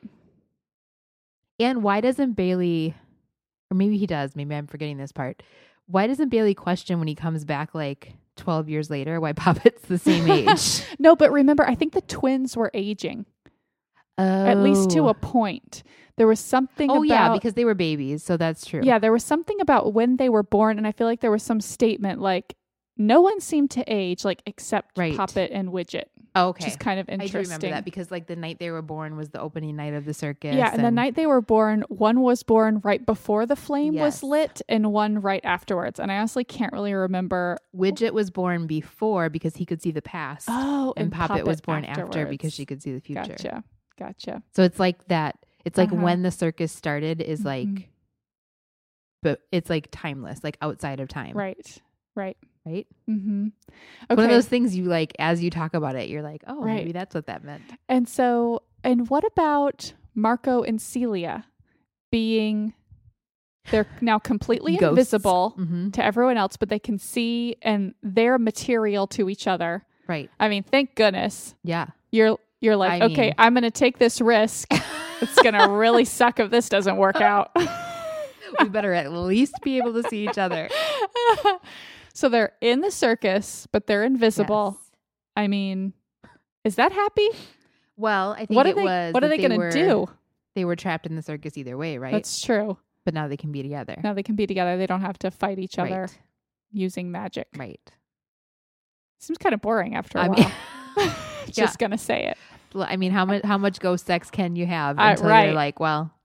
[1.59, 2.95] and why doesn't bailey
[3.71, 5.43] or maybe he does maybe i'm forgetting this part
[5.87, 9.99] why doesn't bailey question when he comes back like 12 years later why Poppet's the
[9.99, 13.27] same age no, but remember, I think the twins were aging
[14.17, 15.09] at least to Oh.
[15.09, 15.83] a point.
[16.17, 19.13] There was something oh about yeah because they were babies so that's true yeah, there
[19.13, 22.21] was something about when they were born, and I feel like there was some statement
[22.21, 22.55] like
[23.01, 25.17] no one seemed to age, like except Right.
[25.17, 26.05] Poppet and Widget,
[26.37, 27.39] okay which is kind of interesting.
[27.41, 30.05] i remember that because like the night they were born was the opening night of
[30.05, 33.57] the circus yeah, and the night they were born, one was born right before the
[33.57, 34.01] flame Yes.
[34.03, 35.99] was lit, and one right afterwards.
[35.99, 37.59] And I honestly can't really remember.
[37.75, 41.85] widget was born before because he could see the past Oh, and, Poppet, was born
[41.85, 43.65] after because she could see the future Gotcha,
[43.99, 44.43] gotcha.
[44.55, 45.37] So it's like that.
[45.65, 46.03] It's like Uh-huh.
[46.03, 47.85] when the circus started is like, Mhm.
[49.23, 51.79] but it's like timeless, like outside of time, Right,
[52.15, 52.37] right.
[52.67, 52.87] Right?
[53.09, 53.49] Mm-hmm.
[53.69, 56.63] It's One of those things you like as you talk about it, you're like, oh,
[56.63, 56.75] Right.
[56.77, 57.63] maybe that's what that meant.
[57.89, 61.47] And so, and what about Marco and Celia
[62.13, 62.75] being,
[63.71, 65.91] they're now completely invisible Mm-hmm.
[65.91, 69.85] to everyone else, but they can see and they're material to each other.
[70.07, 70.29] Right?
[70.39, 71.87] I mean, thank goodness Yeah.
[72.11, 74.69] you're, you're like, I okay, mean- I'm going to take this risk.
[75.23, 77.53] it's going to really suck if this doesn't work out.
[78.61, 80.69] we better at least be able to see each other.
[82.15, 84.77] so they're in the circus, but they're invisible.
[84.79, 84.91] Yes.
[85.37, 85.93] I mean,
[86.65, 87.29] is that happy?
[87.97, 89.15] Well, I think What are it they, was.
[89.15, 90.09] what are that they going to do?
[90.55, 92.13] They were trapped in the circus either way, right?
[92.13, 92.77] That's true.
[93.05, 93.97] but now they can be together.
[94.03, 94.77] Now they can be together.
[94.77, 96.19] They don't have to fight each other Right.
[96.73, 97.47] using magic.
[97.57, 97.81] Right.
[99.21, 100.53] Seems kind of boring after a I while.
[100.97, 101.13] mean,
[101.51, 102.39] Just gonna say it.
[102.75, 105.45] I mean, how much how much ghost sex can you have Uh, until right.
[105.47, 106.13] you're like, well,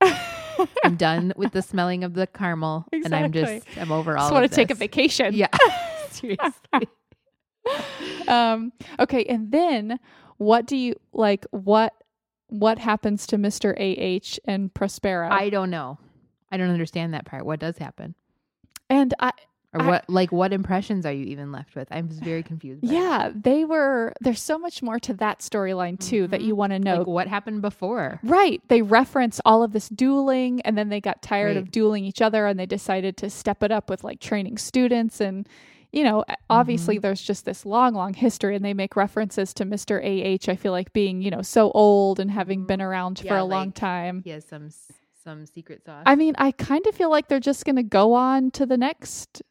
[0.84, 4.24] I'm done with the smelling of the caramel, and I'm just I'm over all.
[4.24, 5.34] Just want to take a vacation.
[5.34, 5.48] Yeah,
[6.10, 6.88] seriously.
[8.28, 8.72] um.
[8.98, 9.98] Okay, and then
[10.38, 11.46] what do you like?
[11.50, 11.94] What
[12.48, 15.28] what happens to Mister Ah and Prospero?
[15.30, 15.98] I don't know.
[16.50, 17.44] I don't understand that part.
[17.44, 18.14] What does happen,
[18.88, 19.32] and I
[19.72, 21.88] or I- what like what impressions are you even left with?
[21.90, 22.84] I'm just very confused.
[22.84, 24.12] yeah, they were.
[24.20, 26.44] There's so much more to that storyline too that Mhm.
[26.46, 26.98] you want to know.
[26.98, 28.20] like what happened before.
[28.22, 28.62] Right.
[28.68, 32.46] They reference all of this dueling and then they got tired of dueling each other
[32.46, 35.48] and they decided to step it up with like training students and
[35.92, 37.02] you know, obviously Mm-hmm.
[37.02, 39.98] there's just this long, long history, and they make references to Mr.
[40.04, 40.50] AH.
[40.50, 43.34] I feel like being, you know, so old and having been around for Mm-hmm.
[43.34, 44.20] Yeah, a long time.
[44.24, 44.68] He has some
[45.24, 46.02] some secret sauce.
[46.04, 48.76] I mean, I kind of feel like they're just going to go on to the
[48.76, 49.42] next,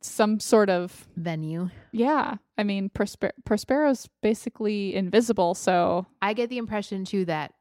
[0.00, 1.70] some sort of, venue.
[1.92, 2.36] yeah.
[2.56, 7.54] I mean, Prosper- Prospero's basically invisible, so I get the impression too that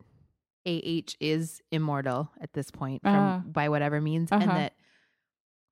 [0.66, 3.44] AH is immortal at this point from Ah.
[3.46, 4.54] by whatever means, and Uh-huh.
[4.58, 4.74] that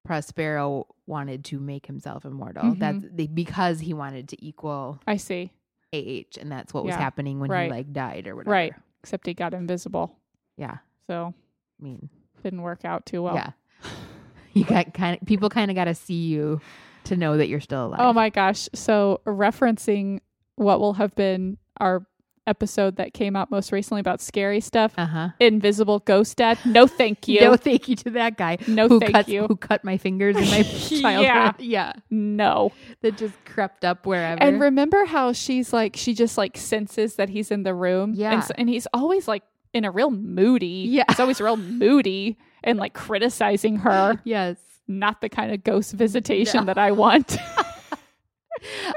[0.05, 2.63] Prospero wanted to make himself immortal.
[2.63, 2.79] Mhm.
[2.79, 5.51] That's they, because he wanted to equal I see.
[5.93, 7.65] AH, and that's what was happening when Right.
[7.65, 8.51] he like died or whatever.
[8.51, 8.73] Right.
[9.01, 10.17] Except he got invisible,
[10.57, 10.77] Yeah.
[11.07, 11.33] so
[11.79, 12.09] I mean,
[12.43, 13.35] didn't work out too well.
[13.35, 13.51] yeah.
[14.59, 16.61] You got kind of people kind of got to see you
[17.05, 17.99] to know that you're still alive.
[18.01, 18.67] Oh my gosh.
[18.73, 20.19] So, referencing
[20.55, 22.05] what will have been our
[22.47, 25.29] episode that came out most recently about scary stuff, Uh huh.
[25.39, 26.57] Invisible Ghost Dad.
[26.63, 27.41] No, thank you.
[27.41, 29.45] No, thank you to that guy No, who thank cuts you.
[29.47, 30.61] who cut my fingers in my
[31.01, 31.23] childhood.
[31.25, 31.51] Yeah.
[31.59, 31.93] yeah.
[32.11, 32.71] no.
[33.01, 34.41] that just crept up wherever.
[34.41, 38.13] And remember how she's like, she just like senses that he's in the room.
[38.15, 38.33] Yeah.
[38.35, 39.43] And, so, and he's always like
[39.75, 40.87] in a real moody.
[40.89, 41.03] Yeah.
[41.09, 44.19] He's always real moody and like criticizing her.
[44.23, 44.57] yes,
[44.87, 46.65] Not the kind of ghost visitation No.
[46.65, 47.37] that I want.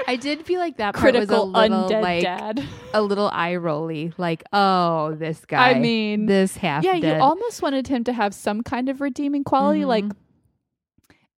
[0.07, 2.65] I did feel like that part Critical was a little undead like dad.
[2.95, 4.13] a little eye rolly.
[4.17, 5.71] Like, oh, this guy.
[5.71, 6.85] I mean, this half.
[6.85, 7.17] yeah, dead.
[7.17, 9.85] you almost wanted him to have some kind of redeeming quality.
[9.85, 10.15] Like Mhm.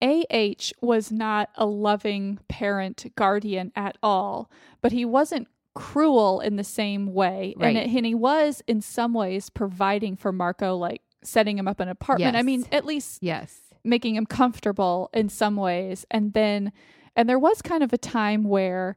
[0.03, 4.51] AH was not a loving parent guardian at all,
[4.83, 5.49] but he wasn't
[5.81, 7.55] cruel in the same way.
[7.55, 7.77] And, Right.
[7.77, 11.89] it, and he was, in some ways, providing for Marco, like setting him up an
[11.89, 12.37] apartment.
[12.37, 13.59] I mean, at least yes.
[13.85, 16.05] making him comfortable in some ways.
[16.11, 16.73] And then,
[17.17, 18.97] and there was kind of a time where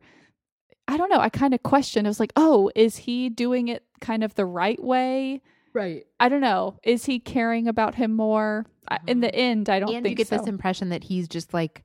[0.88, 2.06] I don't know, I kind of questioned.
[2.06, 5.42] I was like, oh, is he doing it kind of the right way?
[5.74, 6.06] Right.
[6.20, 6.78] I don't know.
[6.84, 8.66] Is he caring about him more?
[8.90, 9.96] I In the end, I don't Mm-hmm.
[9.96, 10.38] And think you get so.
[10.38, 11.84] this impression that he's just like,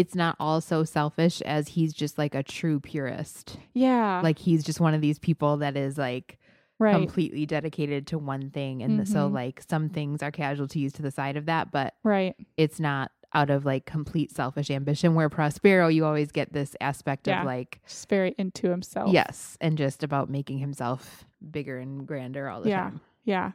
[0.00, 3.58] it's not all so selfish as he's just like a true purist.
[3.74, 6.38] yeah, Like he's just one of these people that is like
[6.78, 6.94] right.
[6.94, 9.32] completely dedicated to one thing, and so Mhm.
[9.34, 12.34] like some things are casualties to the side of that, but right.
[12.56, 15.14] it's not out of like complete selfish ambition.
[15.14, 17.40] Where Prospero, you always get this aspect Yeah.
[17.40, 19.12] of like Just very into himself.
[19.12, 22.82] yes, and just about making himself bigger and grander all the Yeah.
[22.90, 23.00] time.
[23.24, 23.52] Yeah.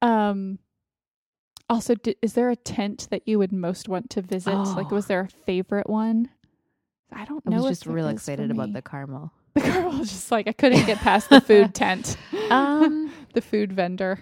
[0.00, 0.58] Um
[1.68, 4.52] also di- is there a tent that you would most want to visit?
[4.54, 5.08] Like was Oh.
[5.08, 6.28] there a favorite one?
[7.12, 7.56] I don't know.
[7.58, 9.32] I was just real excited about the caramel.
[9.54, 12.16] the caramel was just like I couldn't get past the food tent.
[12.50, 14.20] Um, the food vendor.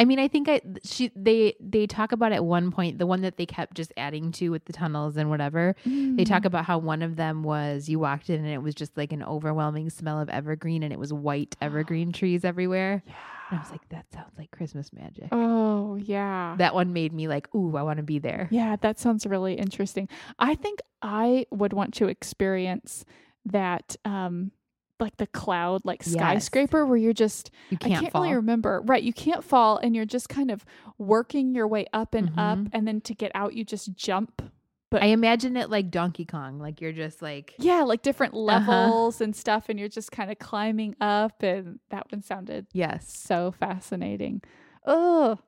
[0.00, 3.20] I mean, I think I she they they talk about at one point the one
[3.20, 5.76] that they kept just adding to with the tunnels and whatever.
[5.84, 6.26] They Mm.
[6.26, 9.12] talk about how one of them was you walked in and it was just like
[9.12, 13.02] an overwhelming smell of evergreen and it was white evergreen trees everywhere.
[13.06, 13.12] Yeah.
[13.50, 15.28] And I was like, that sounds like Christmas magic.
[15.32, 16.54] Oh, yeah.
[16.56, 18.46] That one made me like, ooh, I want to be there.
[18.50, 20.08] Yeah, that sounds really interesting.
[20.38, 23.04] I think I would want to experience
[23.44, 24.52] that um
[25.00, 26.12] like the cloud like Yes.
[26.12, 28.22] skyscraper where you're just You I can't can't fall.
[28.22, 28.82] really remember.
[28.84, 30.64] Right, you can't fall and you're just kind of
[30.98, 32.70] working your way up and up Mhm.
[32.72, 34.42] and then to get out you just jump.
[34.90, 38.42] But I imagine it like Donkey Kong, like you're just like yeah, like different Uh-huh.
[38.42, 43.16] levels and stuff and you're just kind of climbing up and that one sounded yes.
[43.16, 44.42] so fascinating.
[44.84, 45.38] Oh,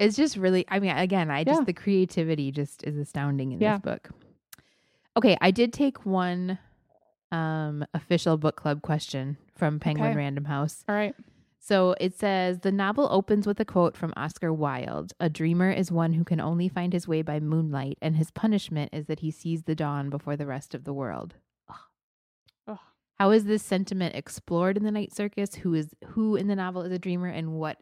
[0.00, 1.64] It's just really I mean, again, I just Yeah.
[1.64, 3.74] the creativity just is astounding in Yeah.
[3.78, 4.10] this book.
[5.16, 6.58] Okay, I did take one
[7.34, 10.16] um official book club question from Penguin Okay.
[10.16, 10.84] Random House.
[10.88, 11.14] all right.
[11.58, 15.90] So it says the novel opens with a quote from Oscar Wilde A dreamer is
[15.90, 19.30] one who can only find his way by moonlight, and his punishment is that he
[19.30, 21.34] sees the dawn before the rest of the world.
[21.70, 21.76] Ugh.
[22.68, 22.78] Ugh.
[23.18, 25.54] How is this sentiment explored in the Night Circus?
[25.56, 27.78] Who is who in the novel is a dreamer, and what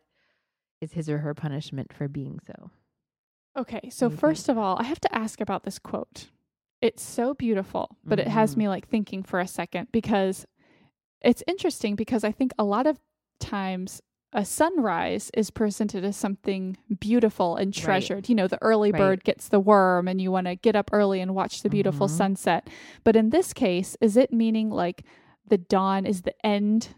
[0.81, 2.71] is his or her punishment for being so?
[3.59, 6.29] Okay, so first of all, I have to ask about this quote.
[6.83, 8.59] It's so beautiful, but it has Mhm.
[8.59, 10.47] me like thinking for a second because
[11.23, 12.99] it's interesting because I think a lot of
[13.39, 14.03] times
[14.35, 17.85] a sunrise is presented as something beautiful and Right.
[17.85, 18.29] treasured.
[18.29, 18.99] You know, the early Right.
[18.99, 22.09] bird gets the worm and you want to get up early and watch the beautiful
[22.09, 22.11] Mhm.
[22.11, 22.69] sunset.
[23.05, 25.05] But in this case, is it meaning like
[25.47, 26.89] the dawn is the end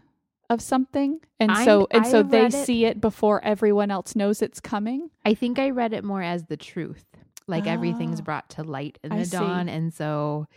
[0.49, 1.19] of something?
[1.39, 4.61] And I- so and I so they it- see it before everyone else knows it's
[4.61, 5.11] coming?
[5.25, 7.05] I think I read it more as the truth.
[7.47, 8.23] Like everything's Oh.
[8.23, 9.37] brought to light in I the see.
[9.37, 9.69] dawn.
[9.69, 10.47] And so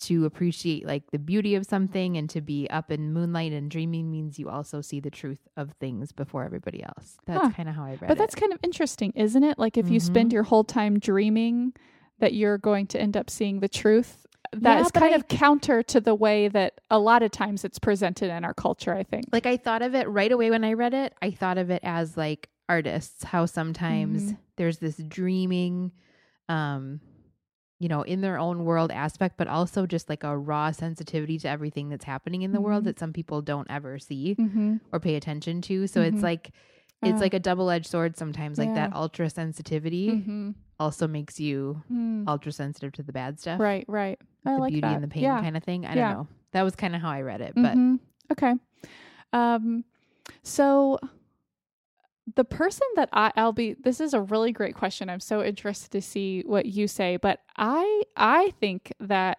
[0.00, 4.10] to appreciate like the beauty of something and to be up in moonlight and dreaming
[4.10, 7.16] means you also see the truth of things before everybody else.
[7.26, 7.50] That's Huh.
[7.52, 8.08] kind of how I read it.
[8.08, 9.58] But that's kind of interesting, isn't it?
[9.58, 10.34] Like if you spend Mhm.
[10.34, 11.72] your whole time dreaming
[12.18, 15.26] that you're going to end up seeing the truth, that Yeah, is kind I- of
[15.28, 19.04] counter to the way that a lot of times it's presented in our culture, I
[19.04, 19.26] think.
[19.32, 21.14] like I thought of it right away when I read it.
[21.22, 24.38] I thought of it as like artists, how sometimes Mhm.
[24.56, 25.92] there's this dreaming,
[26.48, 27.00] um,
[27.78, 31.48] you know, in their own world aspect, but also just like a raw sensitivity to
[31.48, 32.86] everything that's happening in the world Mhm.
[32.86, 34.76] that some people don't ever see Mm-hmm.
[34.92, 35.86] or pay attention to.
[35.86, 36.50] So it's like
[37.02, 38.56] it's Uh, like a double edged sword sometimes.
[38.56, 40.50] Like that ultra sensitivity Mm-hmm.
[40.80, 42.26] also makes you Mm.
[42.26, 43.60] ultra sensitive to the bad stuff.
[43.60, 44.18] Right, right.
[44.46, 44.94] I the like beauty that.
[44.94, 45.42] and the pain yeah.
[45.42, 45.84] kind of thing.
[45.84, 46.08] I Yeah.
[46.14, 46.28] don't know.
[46.52, 47.52] That was kind of how I read it.
[47.54, 47.98] But Mhm.
[48.32, 48.54] okay.
[49.34, 49.84] Um,
[50.42, 50.98] so
[52.36, 53.74] the person that I, I'll be.
[53.74, 55.10] This is a really great question.
[55.10, 57.16] I'm so interested to see what you say.
[57.18, 59.38] But I, I think that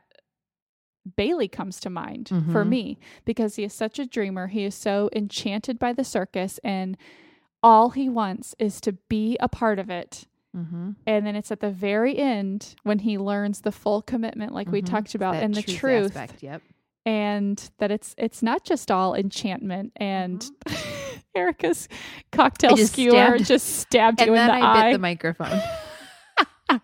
[1.18, 2.70] Bailey comes to mind for Mhm.
[2.70, 4.48] me because he is such a dreamer.
[4.48, 6.98] He is so enchanted by the circus, and
[7.62, 10.28] all he wants is to be a part of it.
[10.56, 10.92] mm-hmm.
[11.06, 14.82] And then it's at the very end when he learns the full commitment, like we
[14.82, 14.86] Mhm.
[14.86, 16.42] talked about, and the truth aspect.
[16.44, 16.62] Yep.
[17.06, 20.50] and that it's it's not just all enchantment and
[21.36, 21.88] Erica's
[22.32, 22.78] cocktail Mm-hmm.
[22.78, 24.92] just skewer stabbed- just stabbed you in the I eye.
[24.94, 25.62] the microphone.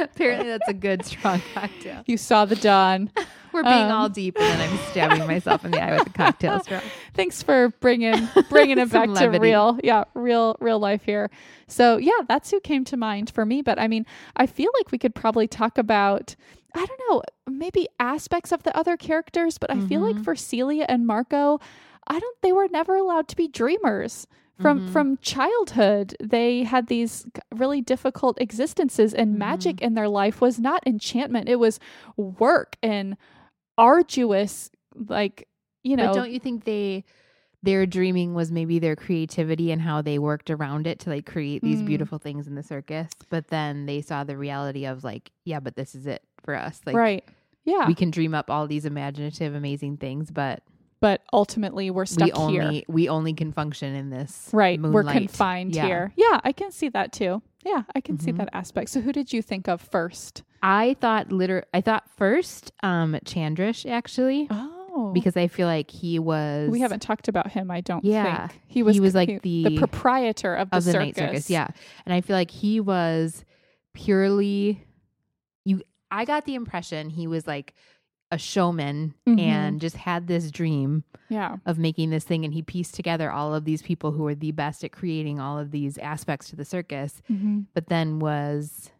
[0.00, 2.02] Apparently, that's a good strong cocktail.
[2.06, 3.10] you saw the dawn.
[3.52, 3.90] We're being Um.
[3.92, 6.80] all deep, and then I'm stabbing myself in the eye with a cocktail straw.
[7.14, 11.30] Thanks for bringing bringing it back Some to real, yeah, real real life here.
[11.66, 13.62] So yeah, that's who came to mind for me.
[13.62, 14.04] But I mean,
[14.36, 16.36] I feel like we could probably talk about.
[16.74, 20.24] I don't know, maybe aspects of the other characters, but I feel like Mhm.
[20.24, 21.58] for Celia and Marco,
[22.06, 24.26] I don't they were never allowed to be dreamers.
[24.58, 24.90] From Mhm.
[24.90, 29.84] from childhood, they had these really difficult existences and magic Mm-hmm.
[29.86, 31.48] in their life was not enchantment.
[31.50, 31.78] It was
[32.16, 33.18] work and
[33.76, 34.70] arduous
[35.08, 35.46] like,
[35.82, 37.04] you know, but don't you think they
[37.62, 41.62] their dreaming was maybe their creativity and how they worked around it to like create
[41.62, 41.86] these Mm.
[41.86, 43.10] beautiful things in the circus?
[43.28, 46.80] But then they saw the reality of like, yeah, but this is it for us.
[46.86, 47.24] Like, right.
[47.64, 47.88] Yeah.
[47.88, 50.62] we can dream up all these imaginative, amazing things, but
[51.00, 52.82] but ultimately we're stuck we only here.
[52.88, 54.48] we only can function in this.
[54.52, 54.80] Right.
[54.80, 55.86] We're confined Yeah.
[55.86, 56.12] here.
[56.16, 57.42] Yeah, I can see that too.
[57.64, 58.38] Yeah, I can see Mhm.
[58.38, 58.90] that aspect.
[58.90, 60.42] So who did you think of first?
[60.62, 65.10] I thought liter I thought first um Chandresh actually Oh.
[65.12, 68.46] because I feel like he was we haven't talked about him, I don't Yeah.
[68.48, 68.62] think.
[68.66, 71.16] He was He was like the the- proprietor of the, of the circus.
[71.16, 71.50] night circus.
[71.50, 71.68] Yeah.
[72.06, 73.44] And I feel like he was
[73.94, 74.84] purely
[75.64, 77.74] you I got the impression he was like
[78.32, 79.38] a showman Mhm.
[79.40, 81.56] and just had this dream Yeah.
[81.64, 84.50] of making this thing and he pieced together all of these people who were the
[84.52, 87.60] best at creating all of these aspects to the circus Mm-hmm.
[87.72, 88.90] but then was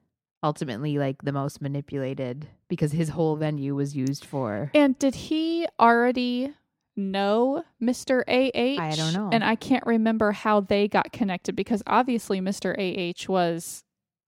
[0.44, 5.66] ultimately like the most manipulated because his whole venue was used for And did he
[5.80, 6.54] already
[6.96, 8.22] know Mr.
[8.28, 8.80] AH?
[8.80, 9.28] I don't know.
[9.32, 12.74] And I can't remember how they got connected because obviously Mr.
[12.78, 13.82] AH was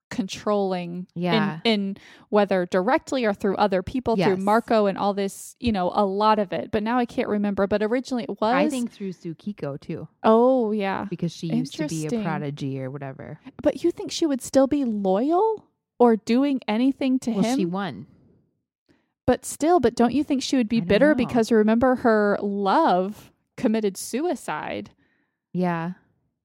[0.09, 1.59] controlling Yeah.
[1.63, 1.97] in, in
[2.29, 6.39] whether directly or through other people through Marco and all this, you know, a lot
[6.39, 6.71] of it.
[6.71, 7.67] But now I can't remember.
[7.67, 11.05] But originally it was I think through Tsukiko too Oh yeah.
[11.09, 14.67] because she used to be a prodigy or whatever But you think she would still
[14.67, 15.65] be loyal
[15.99, 17.57] or doing anything to well him?
[17.59, 18.07] she won
[19.25, 21.15] But still, but don't you think she would be bitter know.
[21.15, 24.91] because remember her love committed suicide,
[25.53, 25.91] yeah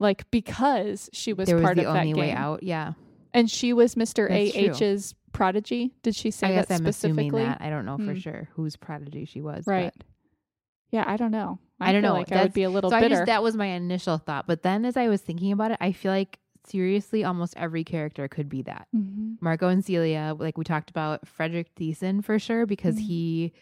[0.00, 2.94] like because she was was part the of that only game, way out yeah
[3.34, 4.28] and she was Mr.
[4.28, 4.86] That's true.
[4.96, 5.92] AH's prodigy.
[6.02, 7.44] Did she say I guess that I'm assuming specifically?
[7.44, 8.18] that I don't know for Hmm.
[8.18, 9.92] sure whose prodigy she was Right.
[9.96, 10.06] but-
[10.90, 11.58] Yeah, I don't know.
[11.80, 12.18] I don't feel know.
[12.18, 13.16] Like I would be a little so I bitter.
[13.16, 15.90] just that was my initial thought but then as I was thinking about it I
[15.92, 19.36] feel like seriously almost every character could be that Mhm.
[19.40, 23.00] Marco and Celia, like we talked about Friedrick Thiessen for sure, because Mhm.
[23.00, 23.52] he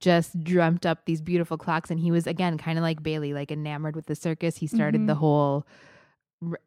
[0.00, 3.52] just dreamt up these beautiful clocks and he was again kind of like Bailey, like
[3.52, 4.56] enamored with the circus.
[4.56, 5.06] He started Mhm.
[5.06, 5.66] the whole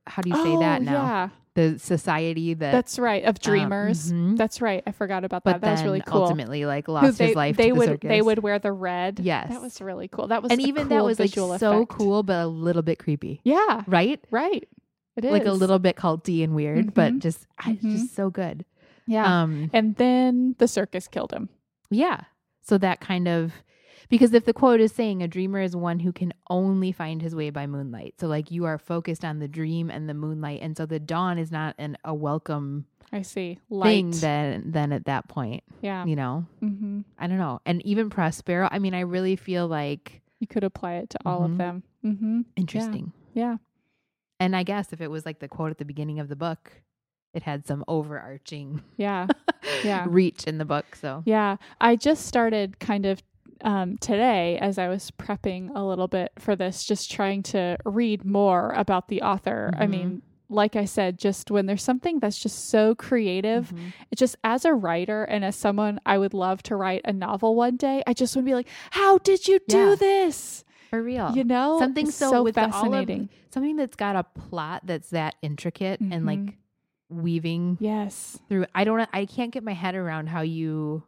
[0.05, 0.91] how do you say that Oh, now?
[0.93, 3.23] Yeah, The society that that's right.
[3.25, 4.11] Of dreamers.
[4.11, 4.37] mhm.
[4.37, 4.83] That's right.
[4.87, 5.61] I forgot about but that.
[5.61, 6.23] That was really cool.
[6.23, 8.07] ultimately like lost they, his life they to the would circus.
[8.09, 9.19] they would wear the red.
[9.19, 9.49] Yes.
[9.49, 10.27] that was really cool.
[10.27, 13.41] That was and even that was like visual so cool, but a little bit creepy,
[13.43, 14.23] Yeah, right?
[14.31, 14.67] right.
[15.15, 17.21] It is Like a little bit culty and weird, but Mhm.
[17.21, 17.91] just I, Mhm.
[17.91, 18.65] just so good.
[19.07, 19.41] Yeah.
[19.43, 21.49] Um, and then the circus killed him.
[21.89, 22.21] Yeah.
[22.61, 23.53] So that kind of
[24.09, 27.35] because if the quote is saying a dreamer is one who can only find his
[27.35, 28.15] way by moonlight.
[28.19, 31.37] So like you are focused on the dream and the moonlight and so the dawn
[31.37, 33.55] is not an a welcome I see.
[33.69, 34.13] thing Light.
[34.21, 36.05] then then at that point, yeah.
[36.05, 36.45] you know.
[36.61, 37.01] Mm-hmm.
[37.17, 37.61] I don't know.
[37.65, 41.43] And even Prospero, I mean I really feel like You could apply it to all
[41.43, 41.57] of Mhm.
[41.57, 41.83] them.
[42.05, 42.41] Mm-hmm.
[42.55, 43.11] interesting.
[43.33, 43.57] Yeah.
[44.39, 46.81] And I guess if it was like the quote at the beginning of the book,
[47.33, 49.27] it had some overarching Yeah.
[49.83, 50.05] Yeah.
[50.09, 51.57] reach in the book, so Yeah.
[51.81, 53.21] I just started kind of
[53.63, 58.25] um, today as I was prepping a little bit for this, just trying to read
[58.25, 59.71] more about the author.
[59.77, 59.89] I Mhm.
[59.89, 63.93] mean, like I said, just when there's something that's just so creative, Mhm.
[64.11, 67.55] it just as a writer and as someone I would love to write a novel
[67.55, 69.95] one day, I just would be like, how did you do Yeah.
[69.95, 70.63] this?
[70.89, 71.35] for real.
[71.35, 73.27] You know, something so, so with all of- fascinating.
[73.49, 76.25] something that's got a plot that's that intricate and Mhm.
[76.25, 76.57] like
[77.09, 78.39] weaving Yes.
[78.49, 81.03] through I don't I can't get my head around how you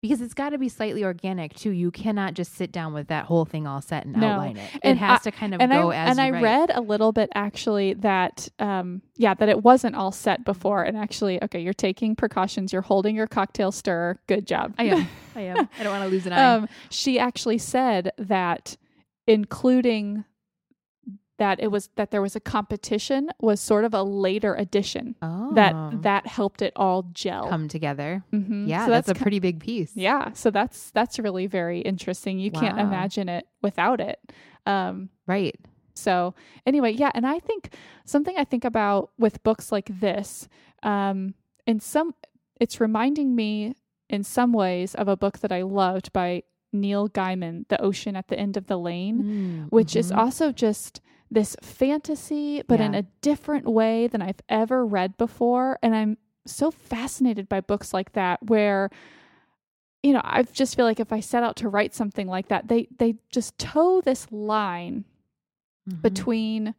[0.00, 1.70] because it's got to be slightly organic too.
[1.70, 4.28] You cannot just sit down with that whole thing all set and No.
[4.28, 4.70] outline it.
[4.76, 6.42] It And has I- to kind of go I as and I write.
[6.42, 10.96] read a little bit actually that um yeah that it wasn't all set before and
[10.96, 15.08] actually okay you're taking precautions you're holding your cocktail stir good job I am.
[15.34, 15.68] I am.
[15.78, 16.54] I don't want to lose an eye.
[16.54, 18.76] um she actually said that
[19.26, 20.24] including
[21.38, 25.54] that it was that there was a competition was sort of a later addition oh,
[25.54, 28.22] that that helped it all gel come together.
[28.32, 28.68] Mhm.
[28.68, 29.92] Yeah, So that's, a ki- pretty big piece.
[29.96, 34.18] yeah so that's that's really very interesting you can't imagine it without it
[34.66, 35.56] um Right.
[35.94, 36.34] so
[36.64, 37.74] anyway, yeah, and I think
[38.04, 40.48] something I think about with books like this,
[40.82, 41.34] um,
[41.66, 42.14] in some,
[42.60, 43.74] it's reminding me
[44.08, 48.28] in some ways of a book that I loved by Neil Gaiman, The Ocean at
[48.28, 50.16] the End of the Lane, Mm, which is mhm.
[50.18, 51.00] also just
[51.30, 56.16] this fantasy, but in a different way than I've ever read before, and I'm
[56.46, 58.88] so fascinated by books like that where
[60.02, 62.68] you know i just feel like if i set out to write something like that
[62.68, 65.04] they they just toe this line
[65.90, 66.00] Mhm.
[66.02, 66.74] between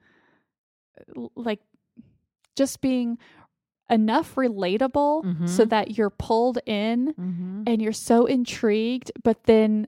[1.36, 1.60] like
[2.56, 3.18] just being
[3.90, 5.70] enough relatable so Mhm.
[5.70, 7.64] that you're pulled in Mhm.
[7.68, 9.86] and you're so intrigued but then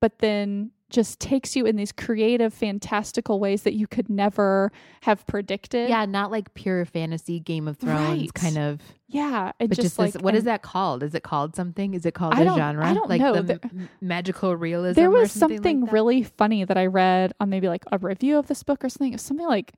[0.00, 4.72] but then just takes you in these creative fantastical ways that you could never
[5.02, 8.34] have predicted Yeah, not like pure fantasy Game of Thrones Right.
[8.34, 11.02] kind of yeah it but just, just, like this, what is that called?
[11.02, 11.94] Is it called something?
[11.94, 12.86] Is it called I a genre?
[12.86, 13.34] I don't like know.
[13.34, 13.60] the There-
[14.00, 14.98] magical realism.
[15.00, 17.98] there or was something, something like really funny that I read on maybe like a
[17.98, 19.12] review of this book or something.
[19.12, 19.72] It was something like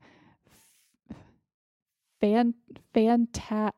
[2.20, 2.54] fan
[2.94, 3.72] fanta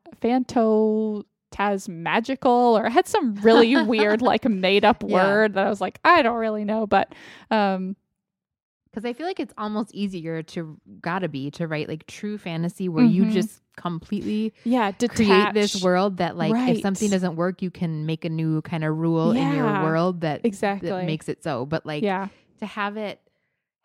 [1.57, 5.09] phantasmagical or had some really weird like made up Yeah.
[5.09, 7.15] word that I was like I don't really know, but
[7.51, 7.97] um
[8.91, 12.91] because I feel like it's almost easier to gotta be to write like true fantasy
[12.91, 13.33] where you Mhm.
[13.33, 18.27] just completely yeah, create this world that like if something doesn't work, you can make
[18.27, 21.65] a new kind of rule in your world that exactly that makes it so.
[21.65, 22.29] But like yeah,
[22.59, 23.19] to have it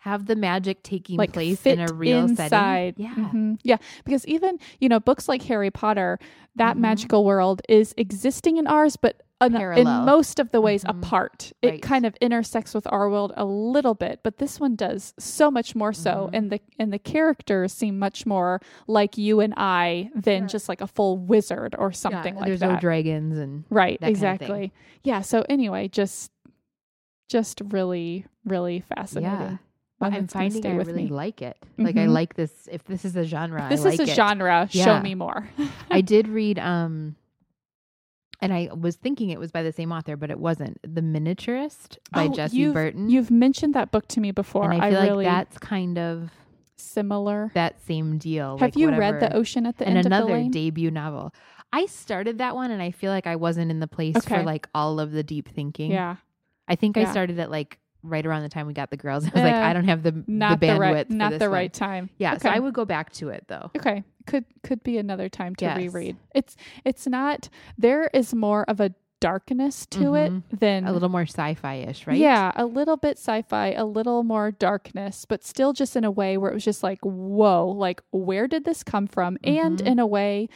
[0.07, 2.49] have the magic taking like place in a real inside.
[2.49, 3.05] setting.
[3.05, 3.13] Yeah.
[3.15, 3.59] Mhm.
[3.63, 3.77] yeah.
[4.05, 6.17] Because even you know books like Harry Potter,
[6.55, 6.79] that Mhm.
[6.81, 10.97] magical world is existing in ours, but in, in most of the ways Mhm.
[10.97, 11.51] apart.
[11.61, 11.81] It Right.
[11.83, 15.75] kind of intersects with our world a little bit, but this one does so much
[15.75, 16.29] more so, Mhm.
[16.33, 20.47] and the and the characters seem much more like you and I than Sure.
[20.47, 22.65] just like a full wizard or something and like there's that.
[22.67, 23.99] There's no dragons and right?
[23.99, 24.73] that kind of exactly.
[25.03, 25.21] Yeah.
[25.21, 26.31] So anyway, just
[27.29, 29.37] just really, really fascinating.
[29.39, 29.57] yeah.
[29.99, 31.07] But I'm finding I really me.
[31.07, 31.57] like it.
[31.77, 32.09] Like I Mhm.
[32.13, 32.51] like this.
[32.71, 34.15] If this is a genre, this I is like a it.
[34.15, 34.67] genre.
[34.71, 35.49] Show me more.
[35.91, 37.15] I did read um
[38.39, 40.77] and I was thinking it was by the same author, but it wasn't.
[40.83, 43.09] The Miniaturist by Oh, Jessie you've- Burton.
[43.09, 44.69] You've mentioned that book to me before.
[44.71, 46.29] and I feel like really that's kind of
[46.75, 47.49] similar.
[47.55, 48.51] that same deal.
[48.59, 49.19] Have like you read.
[49.19, 50.35] The Ocean at the and End of the year?
[50.35, 51.33] And another debut novel?
[51.73, 54.37] I started that one and I feel like I wasn't in the place Okay.
[54.37, 55.89] for like all of the deep thinking.
[55.91, 56.17] yeah,
[56.67, 59.25] I think I started at like right around the time we got the girls.
[59.27, 61.39] I was like, Eh, I don't have the not the the, bandwidth right, not this
[61.39, 61.53] the one.
[61.53, 62.09] right time.
[62.17, 63.71] Yeah, so I would go back to it though.
[63.77, 65.77] Okay, could could be another time to Yes.
[65.77, 66.17] reread.
[66.35, 67.49] It's it's not.
[67.77, 70.43] There is more of a darkness to Mhm.
[70.53, 72.17] it than A little more sci-fi-ish, right?
[72.17, 76.37] Yeah, a little bit sci-fi, a little more darkness, but still just in a way
[76.37, 79.39] where it was just like, whoa, like where did this come from?
[79.43, 79.87] And Mhm.
[79.87, 80.49] in a way,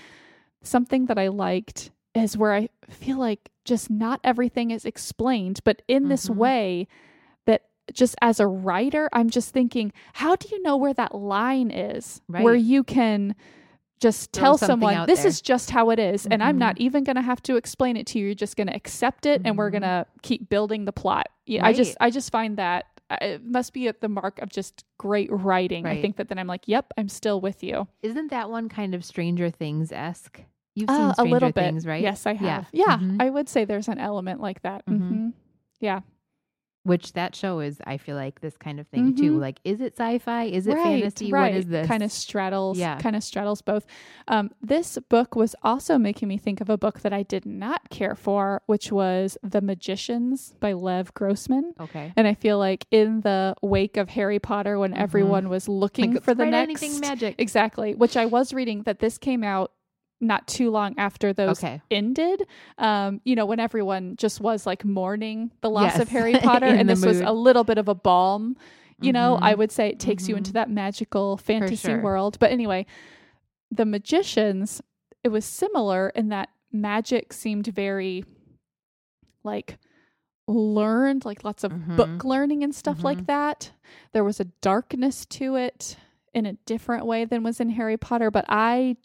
[0.62, 5.82] something that I liked is where I feel like just not everything is explained, but
[5.88, 6.36] in this Mhm.
[6.36, 6.88] way
[7.94, 12.22] just as a writer, I'm just thinking, how do you know where that line is
[12.28, 13.36] where you can
[14.00, 15.28] just Throw tell someone this there.
[15.28, 18.08] is just how it is, and I'm not even going to have to explain it
[18.08, 18.26] to you.
[18.28, 19.72] You're just going to accept it, and we're Mhm.
[19.74, 21.28] going to keep building the plot.
[21.46, 24.50] Yeah, I just I just find that uh, it must be at the mark of
[24.50, 25.86] just great writing.
[25.86, 27.88] I think that then I'm like, yep, I'm still with you.
[28.02, 30.42] Isn't that one kind of Stranger Things esque?
[30.76, 32.02] You've seen Uh, a Stranger little bit, Things, right?
[32.02, 32.38] Yes, I Yeah.
[32.38, 32.70] have.
[32.72, 33.18] Yeah, Mhm.
[33.20, 34.86] I would say there's an element like that.
[34.88, 34.98] Mhm.
[35.10, 35.30] hmm
[35.82, 36.00] Yeah,
[36.84, 39.34] Which that show is, I feel like this kind of thing too.
[39.34, 39.40] Mhm.
[39.40, 40.46] Like, is it sci-fi?
[40.46, 41.32] Is it right, fantasy?
[41.32, 41.54] Right.
[41.54, 41.88] What is this?
[41.88, 42.78] Kind of straddles.
[42.80, 42.98] Yeah.
[42.98, 43.86] Kind of straddles both.
[44.28, 47.92] Um, this book was also making me think of a book that I did not
[47.92, 51.74] care for, which was The Magicians by Lev Grossman.
[51.80, 52.14] okay.
[52.16, 56.24] And I feel like in the wake of Harry Potter, when everyone was looking Like,
[56.24, 57.36] for the next anything magic.
[57.38, 59.72] exactly, which I was reading that this came out
[60.22, 61.82] not too long after those Okay.
[61.92, 62.44] ended.
[62.78, 66.88] Um, you know, when everyone just was like mourning the loss of Harry Potter, and
[66.88, 68.56] this was a little bit of a balm.
[69.02, 69.44] You know, Mhm.
[69.44, 70.38] I would say it takes you Mhm.
[70.40, 72.02] into that magical fantasy sure.
[72.02, 72.38] world.
[72.40, 72.86] But anyway,
[73.72, 74.80] the magicians,
[75.24, 78.24] it was similar in that magic seemed very
[79.44, 79.80] like
[80.48, 81.96] learned, like lots of Mhm.
[81.98, 83.26] book learning and stuff like Mhm.
[83.28, 83.72] that.
[84.12, 85.98] There was a darkness to it
[86.34, 88.98] in a different way than was in Harry Potter, but I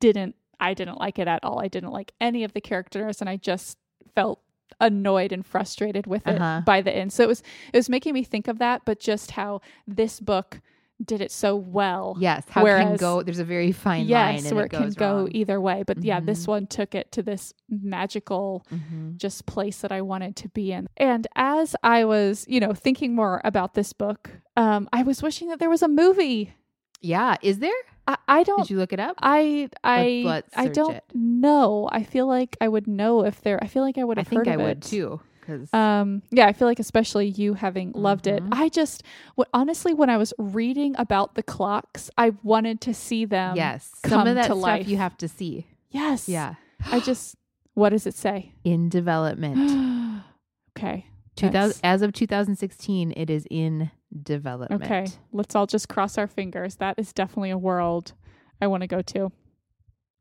[0.00, 1.60] didn't I didn't like it at all.
[1.60, 3.76] I didn't like any of the characters and I just
[4.14, 4.40] felt
[4.80, 6.62] annoyed and frustrated with it Uh-huh.
[6.64, 7.12] by the end.
[7.12, 7.42] So it was
[7.72, 10.60] it was making me think of that, but just how this book
[11.04, 12.16] did it so well.
[12.20, 12.44] Yes.
[12.48, 13.22] How it can go?
[13.22, 14.34] There's a very fine line.
[14.36, 15.28] Yes, and where it it can go wrong.
[15.32, 15.82] either way.
[15.84, 16.48] But yeah, this Mhm.
[16.48, 19.16] one took it to this magical Mhm.
[19.16, 20.86] just place that I wanted to be in.
[20.96, 25.48] And as I was, you know, thinking more about this book, um, I was wishing
[25.48, 26.54] that there was a movie.
[27.00, 27.36] Yeah.
[27.42, 27.82] Is there?
[28.06, 29.16] I, I don't Did you look it up?
[29.20, 31.04] I I I don't it.
[31.14, 31.88] know.
[31.92, 34.28] I feel like I would know if there I feel like I would I have
[34.28, 34.82] think heard I would it.
[34.82, 35.20] too.
[35.40, 38.42] Because Um yeah, I feel like especially you having loved it.
[38.42, 38.48] Mhm.
[38.52, 39.02] I just
[39.36, 43.56] what honestly when I was reading about the clocks, I wanted to see them.
[43.56, 44.88] yes, some come of that to stuff life.
[44.88, 45.66] you have to see.
[45.90, 46.28] Yes.
[46.28, 46.54] Yeah.
[46.90, 47.36] I just
[47.74, 48.52] what does it say?
[48.64, 49.58] In development.
[50.76, 51.06] okay.
[51.36, 53.90] 2000, as of 2016, it is in
[54.22, 54.82] development.
[54.82, 55.06] Okay.
[55.32, 56.76] Let's all just cross our fingers.
[56.76, 58.12] That is definitely a world
[58.60, 59.30] I want to go to.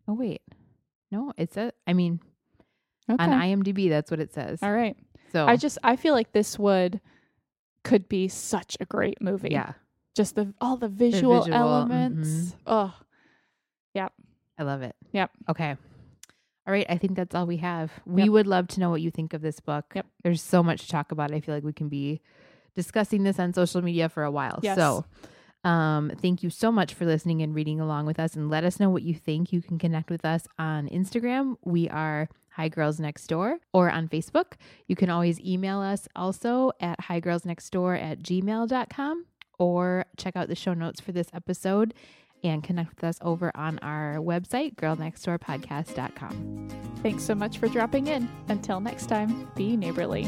[0.07, 0.41] Oh wait,
[1.11, 1.71] no, it's a.
[1.87, 2.19] I mean,
[3.09, 3.23] Okay.
[3.23, 4.59] on IMDb, that's what it says.
[4.63, 4.95] all right.
[5.31, 6.99] So I just I feel like this would
[7.83, 9.49] could be such a great movie.
[9.51, 9.73] yeah,
[10.15, 12.55] Just the all the visual, visual, elements.
[12.67, 12.93] Oh,
[13.93, 14.11] yep.
[14.57, 14.95] I love it.
[15.13, 15.31] Yep.
[15.49, 15.75] Okay.
[16.67, 16.85] All right.
[16.89, 17.91] I think that's all we have.
[18.05, 18.31] We Yep.
[18.31, 19.93] would love to know what you think of this book.
[19.95, 20.05] Yep.
[20.23, 21.31] There's so much to talk about.
[21.31, 22.21] I feel like we can be
[22.75, 24.59] discussing this on social media for a while.
[24.61, 24.77] Yes.
[24.77, 25.05] So,
[25.63, 28.35] um, thank you so much for listening and reading along with us.
[28.35, 29.53] And let us know what you think.
[29.53, 31.55] You can connect with us on Instagram.
[31.63, 34.53] We are Hi Girls Next Door or on Facebook.
[34.87, 39.25] You can always email us also at higirlsnextdoor at gmail.com
[39.59, 41.93] or check out the show notes for this episode
[42.43, 46.69] and connect with us over on our website, girlnextdoorpodcast.com.
[47.03, 48.27] thanks so much for dropping in.
[48.49, 50.27] Until next time, be neighborly.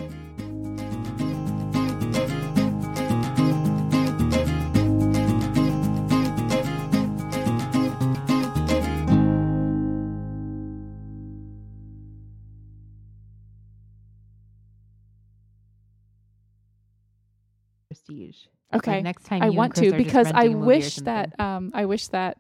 [18.18, 18.46] Prestige.
[18.74, 18.92] Okay.
[18.92, 21.72] Like next time I want to because I renting a movie or wish that um
[21.74, 22.38] I wish that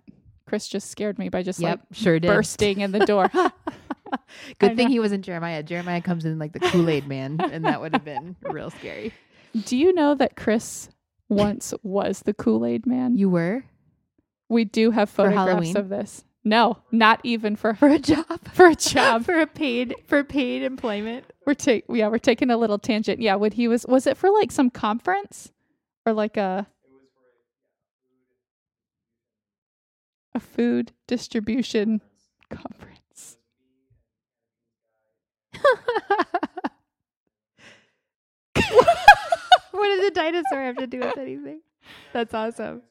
[0.47, 2.27] Chris just scared me by just Yep, like sure did.
[2.27, 3.29] bursting in the door.
[4.13, 4.17] I
[4.59, 4.91] Good thing know.
[4.93, 5.63] he wasn't Jeremiah.
[5.63, 9.13] Jeremiah comes in like the Kool Aid man, and that would have been real scary.
[9.65, 10.89] Do you know that Chris
[11.29, 13.17] once was the Kool-Aid man?
[13.17, 13.63] You were
[14.49, 16.23] we do have photographs of this.
[16.43, 18.25] No, not even for for a job.
[18.51, 19.23] for a job.
[19.23, 21.25] for a paid for paid employment.
[21.45, 23.19] We're take yeah, we're taking a little tangent.
[23.21, 25.51] Yeah, when he was was it for like some conference
[26.05, 26.67] or like a
[30.35, 32.01] a food distribution
[32.49, 33.37] conference?
[39.71, 41.61] what does a dinosaur have to do with anything?
[42.13, 42.81] That's awesome.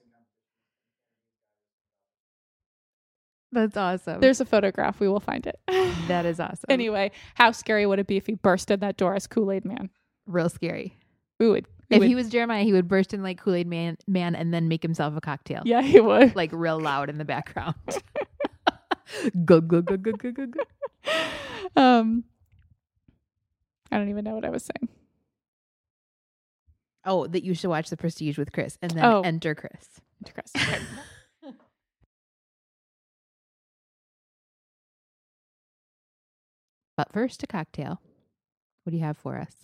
[3.50, 4.20] That's awesome.
[4.20, 4.98] There's a photograph.
[4.98, 5.60] We will find it.
[6.08, 6.64] that is awesome.
[6.70, 9.64] anyway, how scary would it be if he burst in that door as Kool Aid
[9.64, 9.90] Man?
[10.26, 10.96] real scary.
[11.40, 11.66] We would.
[11.92, 14.52] If would- he was Jeremiah, he would burst in like Kool Aid man, man, and
[14.52, 16.34] then make himself a cocktail, yeah, he would.
[16.36, 17.74] like real loud in the background.
[19.44, 20.60] go go go go go go go.
[21.76, 22.24] Um,
[23.90, 24.88] I don't even know what I was saying.
[27.04, 29.20] Oh, that you should watch The Prestige with Chris, and then Oh.
[29.22, 30.00] enter Chris.
[30.24, 30.52] Enter Chris.
[30.56, 30.78] Okay.
[36.96, 38.00] But first, a cocktail.
[38.84, 39.54] What do you have for us?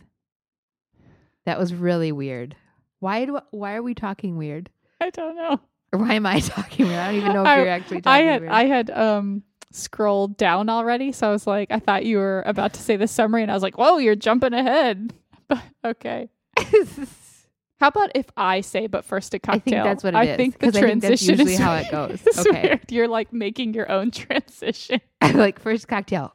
[1.48, 2.54] That was really weird.
[3.00, 4.70] Why do why are we talking weird?
[5.00, 5.60] I don't know.
[5.92, 6.98] Or why am I talking weird?
[6.98, 8.52] I don't even know if I- you're actually I talking had weird.
[8.52, 9.42] I had um
[9.72, 13.06] scrolled down already, so I was like, I thought you were about to say the
[13.06, 15.12] summary, and I was like, whoa, you're jumping ahead.
[15.48, 16.28] But okay.
[17.80, 19.84] How about if I say, but first a I think cocktail?
[19.84, 21.74] that's what it I is, think the 'cause I think that's transition usually is how
[21.76, 22.20] it goes.
[22.46, 22.62] Okay.
[22.68, 22.92] weird.
[22.92, 25.00] You're like making your own transition.
[25.22, 26.34] I'm like first cocktail.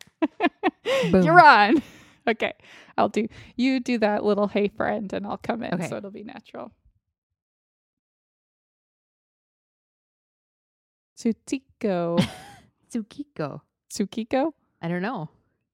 [1.12, 1.84] You're on.
[2.28, 2.54] Okay.
[2.98, 5.88] I'll do you do that little hey friend and I'll come in Okay.
[5.90, 6.72] so it'll be natural.
[11.18, 12.18] Tsukiko.
[12.92, 13.62] Tsukiko.
[13.92, 14.52] Tsukiko?
[14.82, 15.30] I don't know.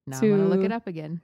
[0.07, 1.21] Now I'm gonna look it up again.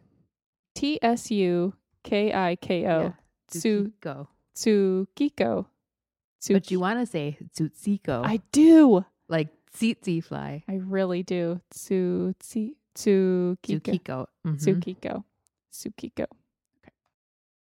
[0.75, 1.73] T S U
[2.03, 3.13] K I K O.
[3.49, 4.27] Tsu Tsukiko.
[4.55, 5.65] Tsukiko.
[6.47, 9.03] But you want to say Tsutsiko, I do.
[9.27, 10.63] like tsetse fly.
[10.69, 11.59] I really do.
[11.71, 13.79] Tsu tsi Tsukiko.
[13.91, 14.27] Tsukiko.
[14.45, 14.57] Mhm.
[14.57, 15.23] Tsukiko.
[15.71, 16.25] Tsukiko.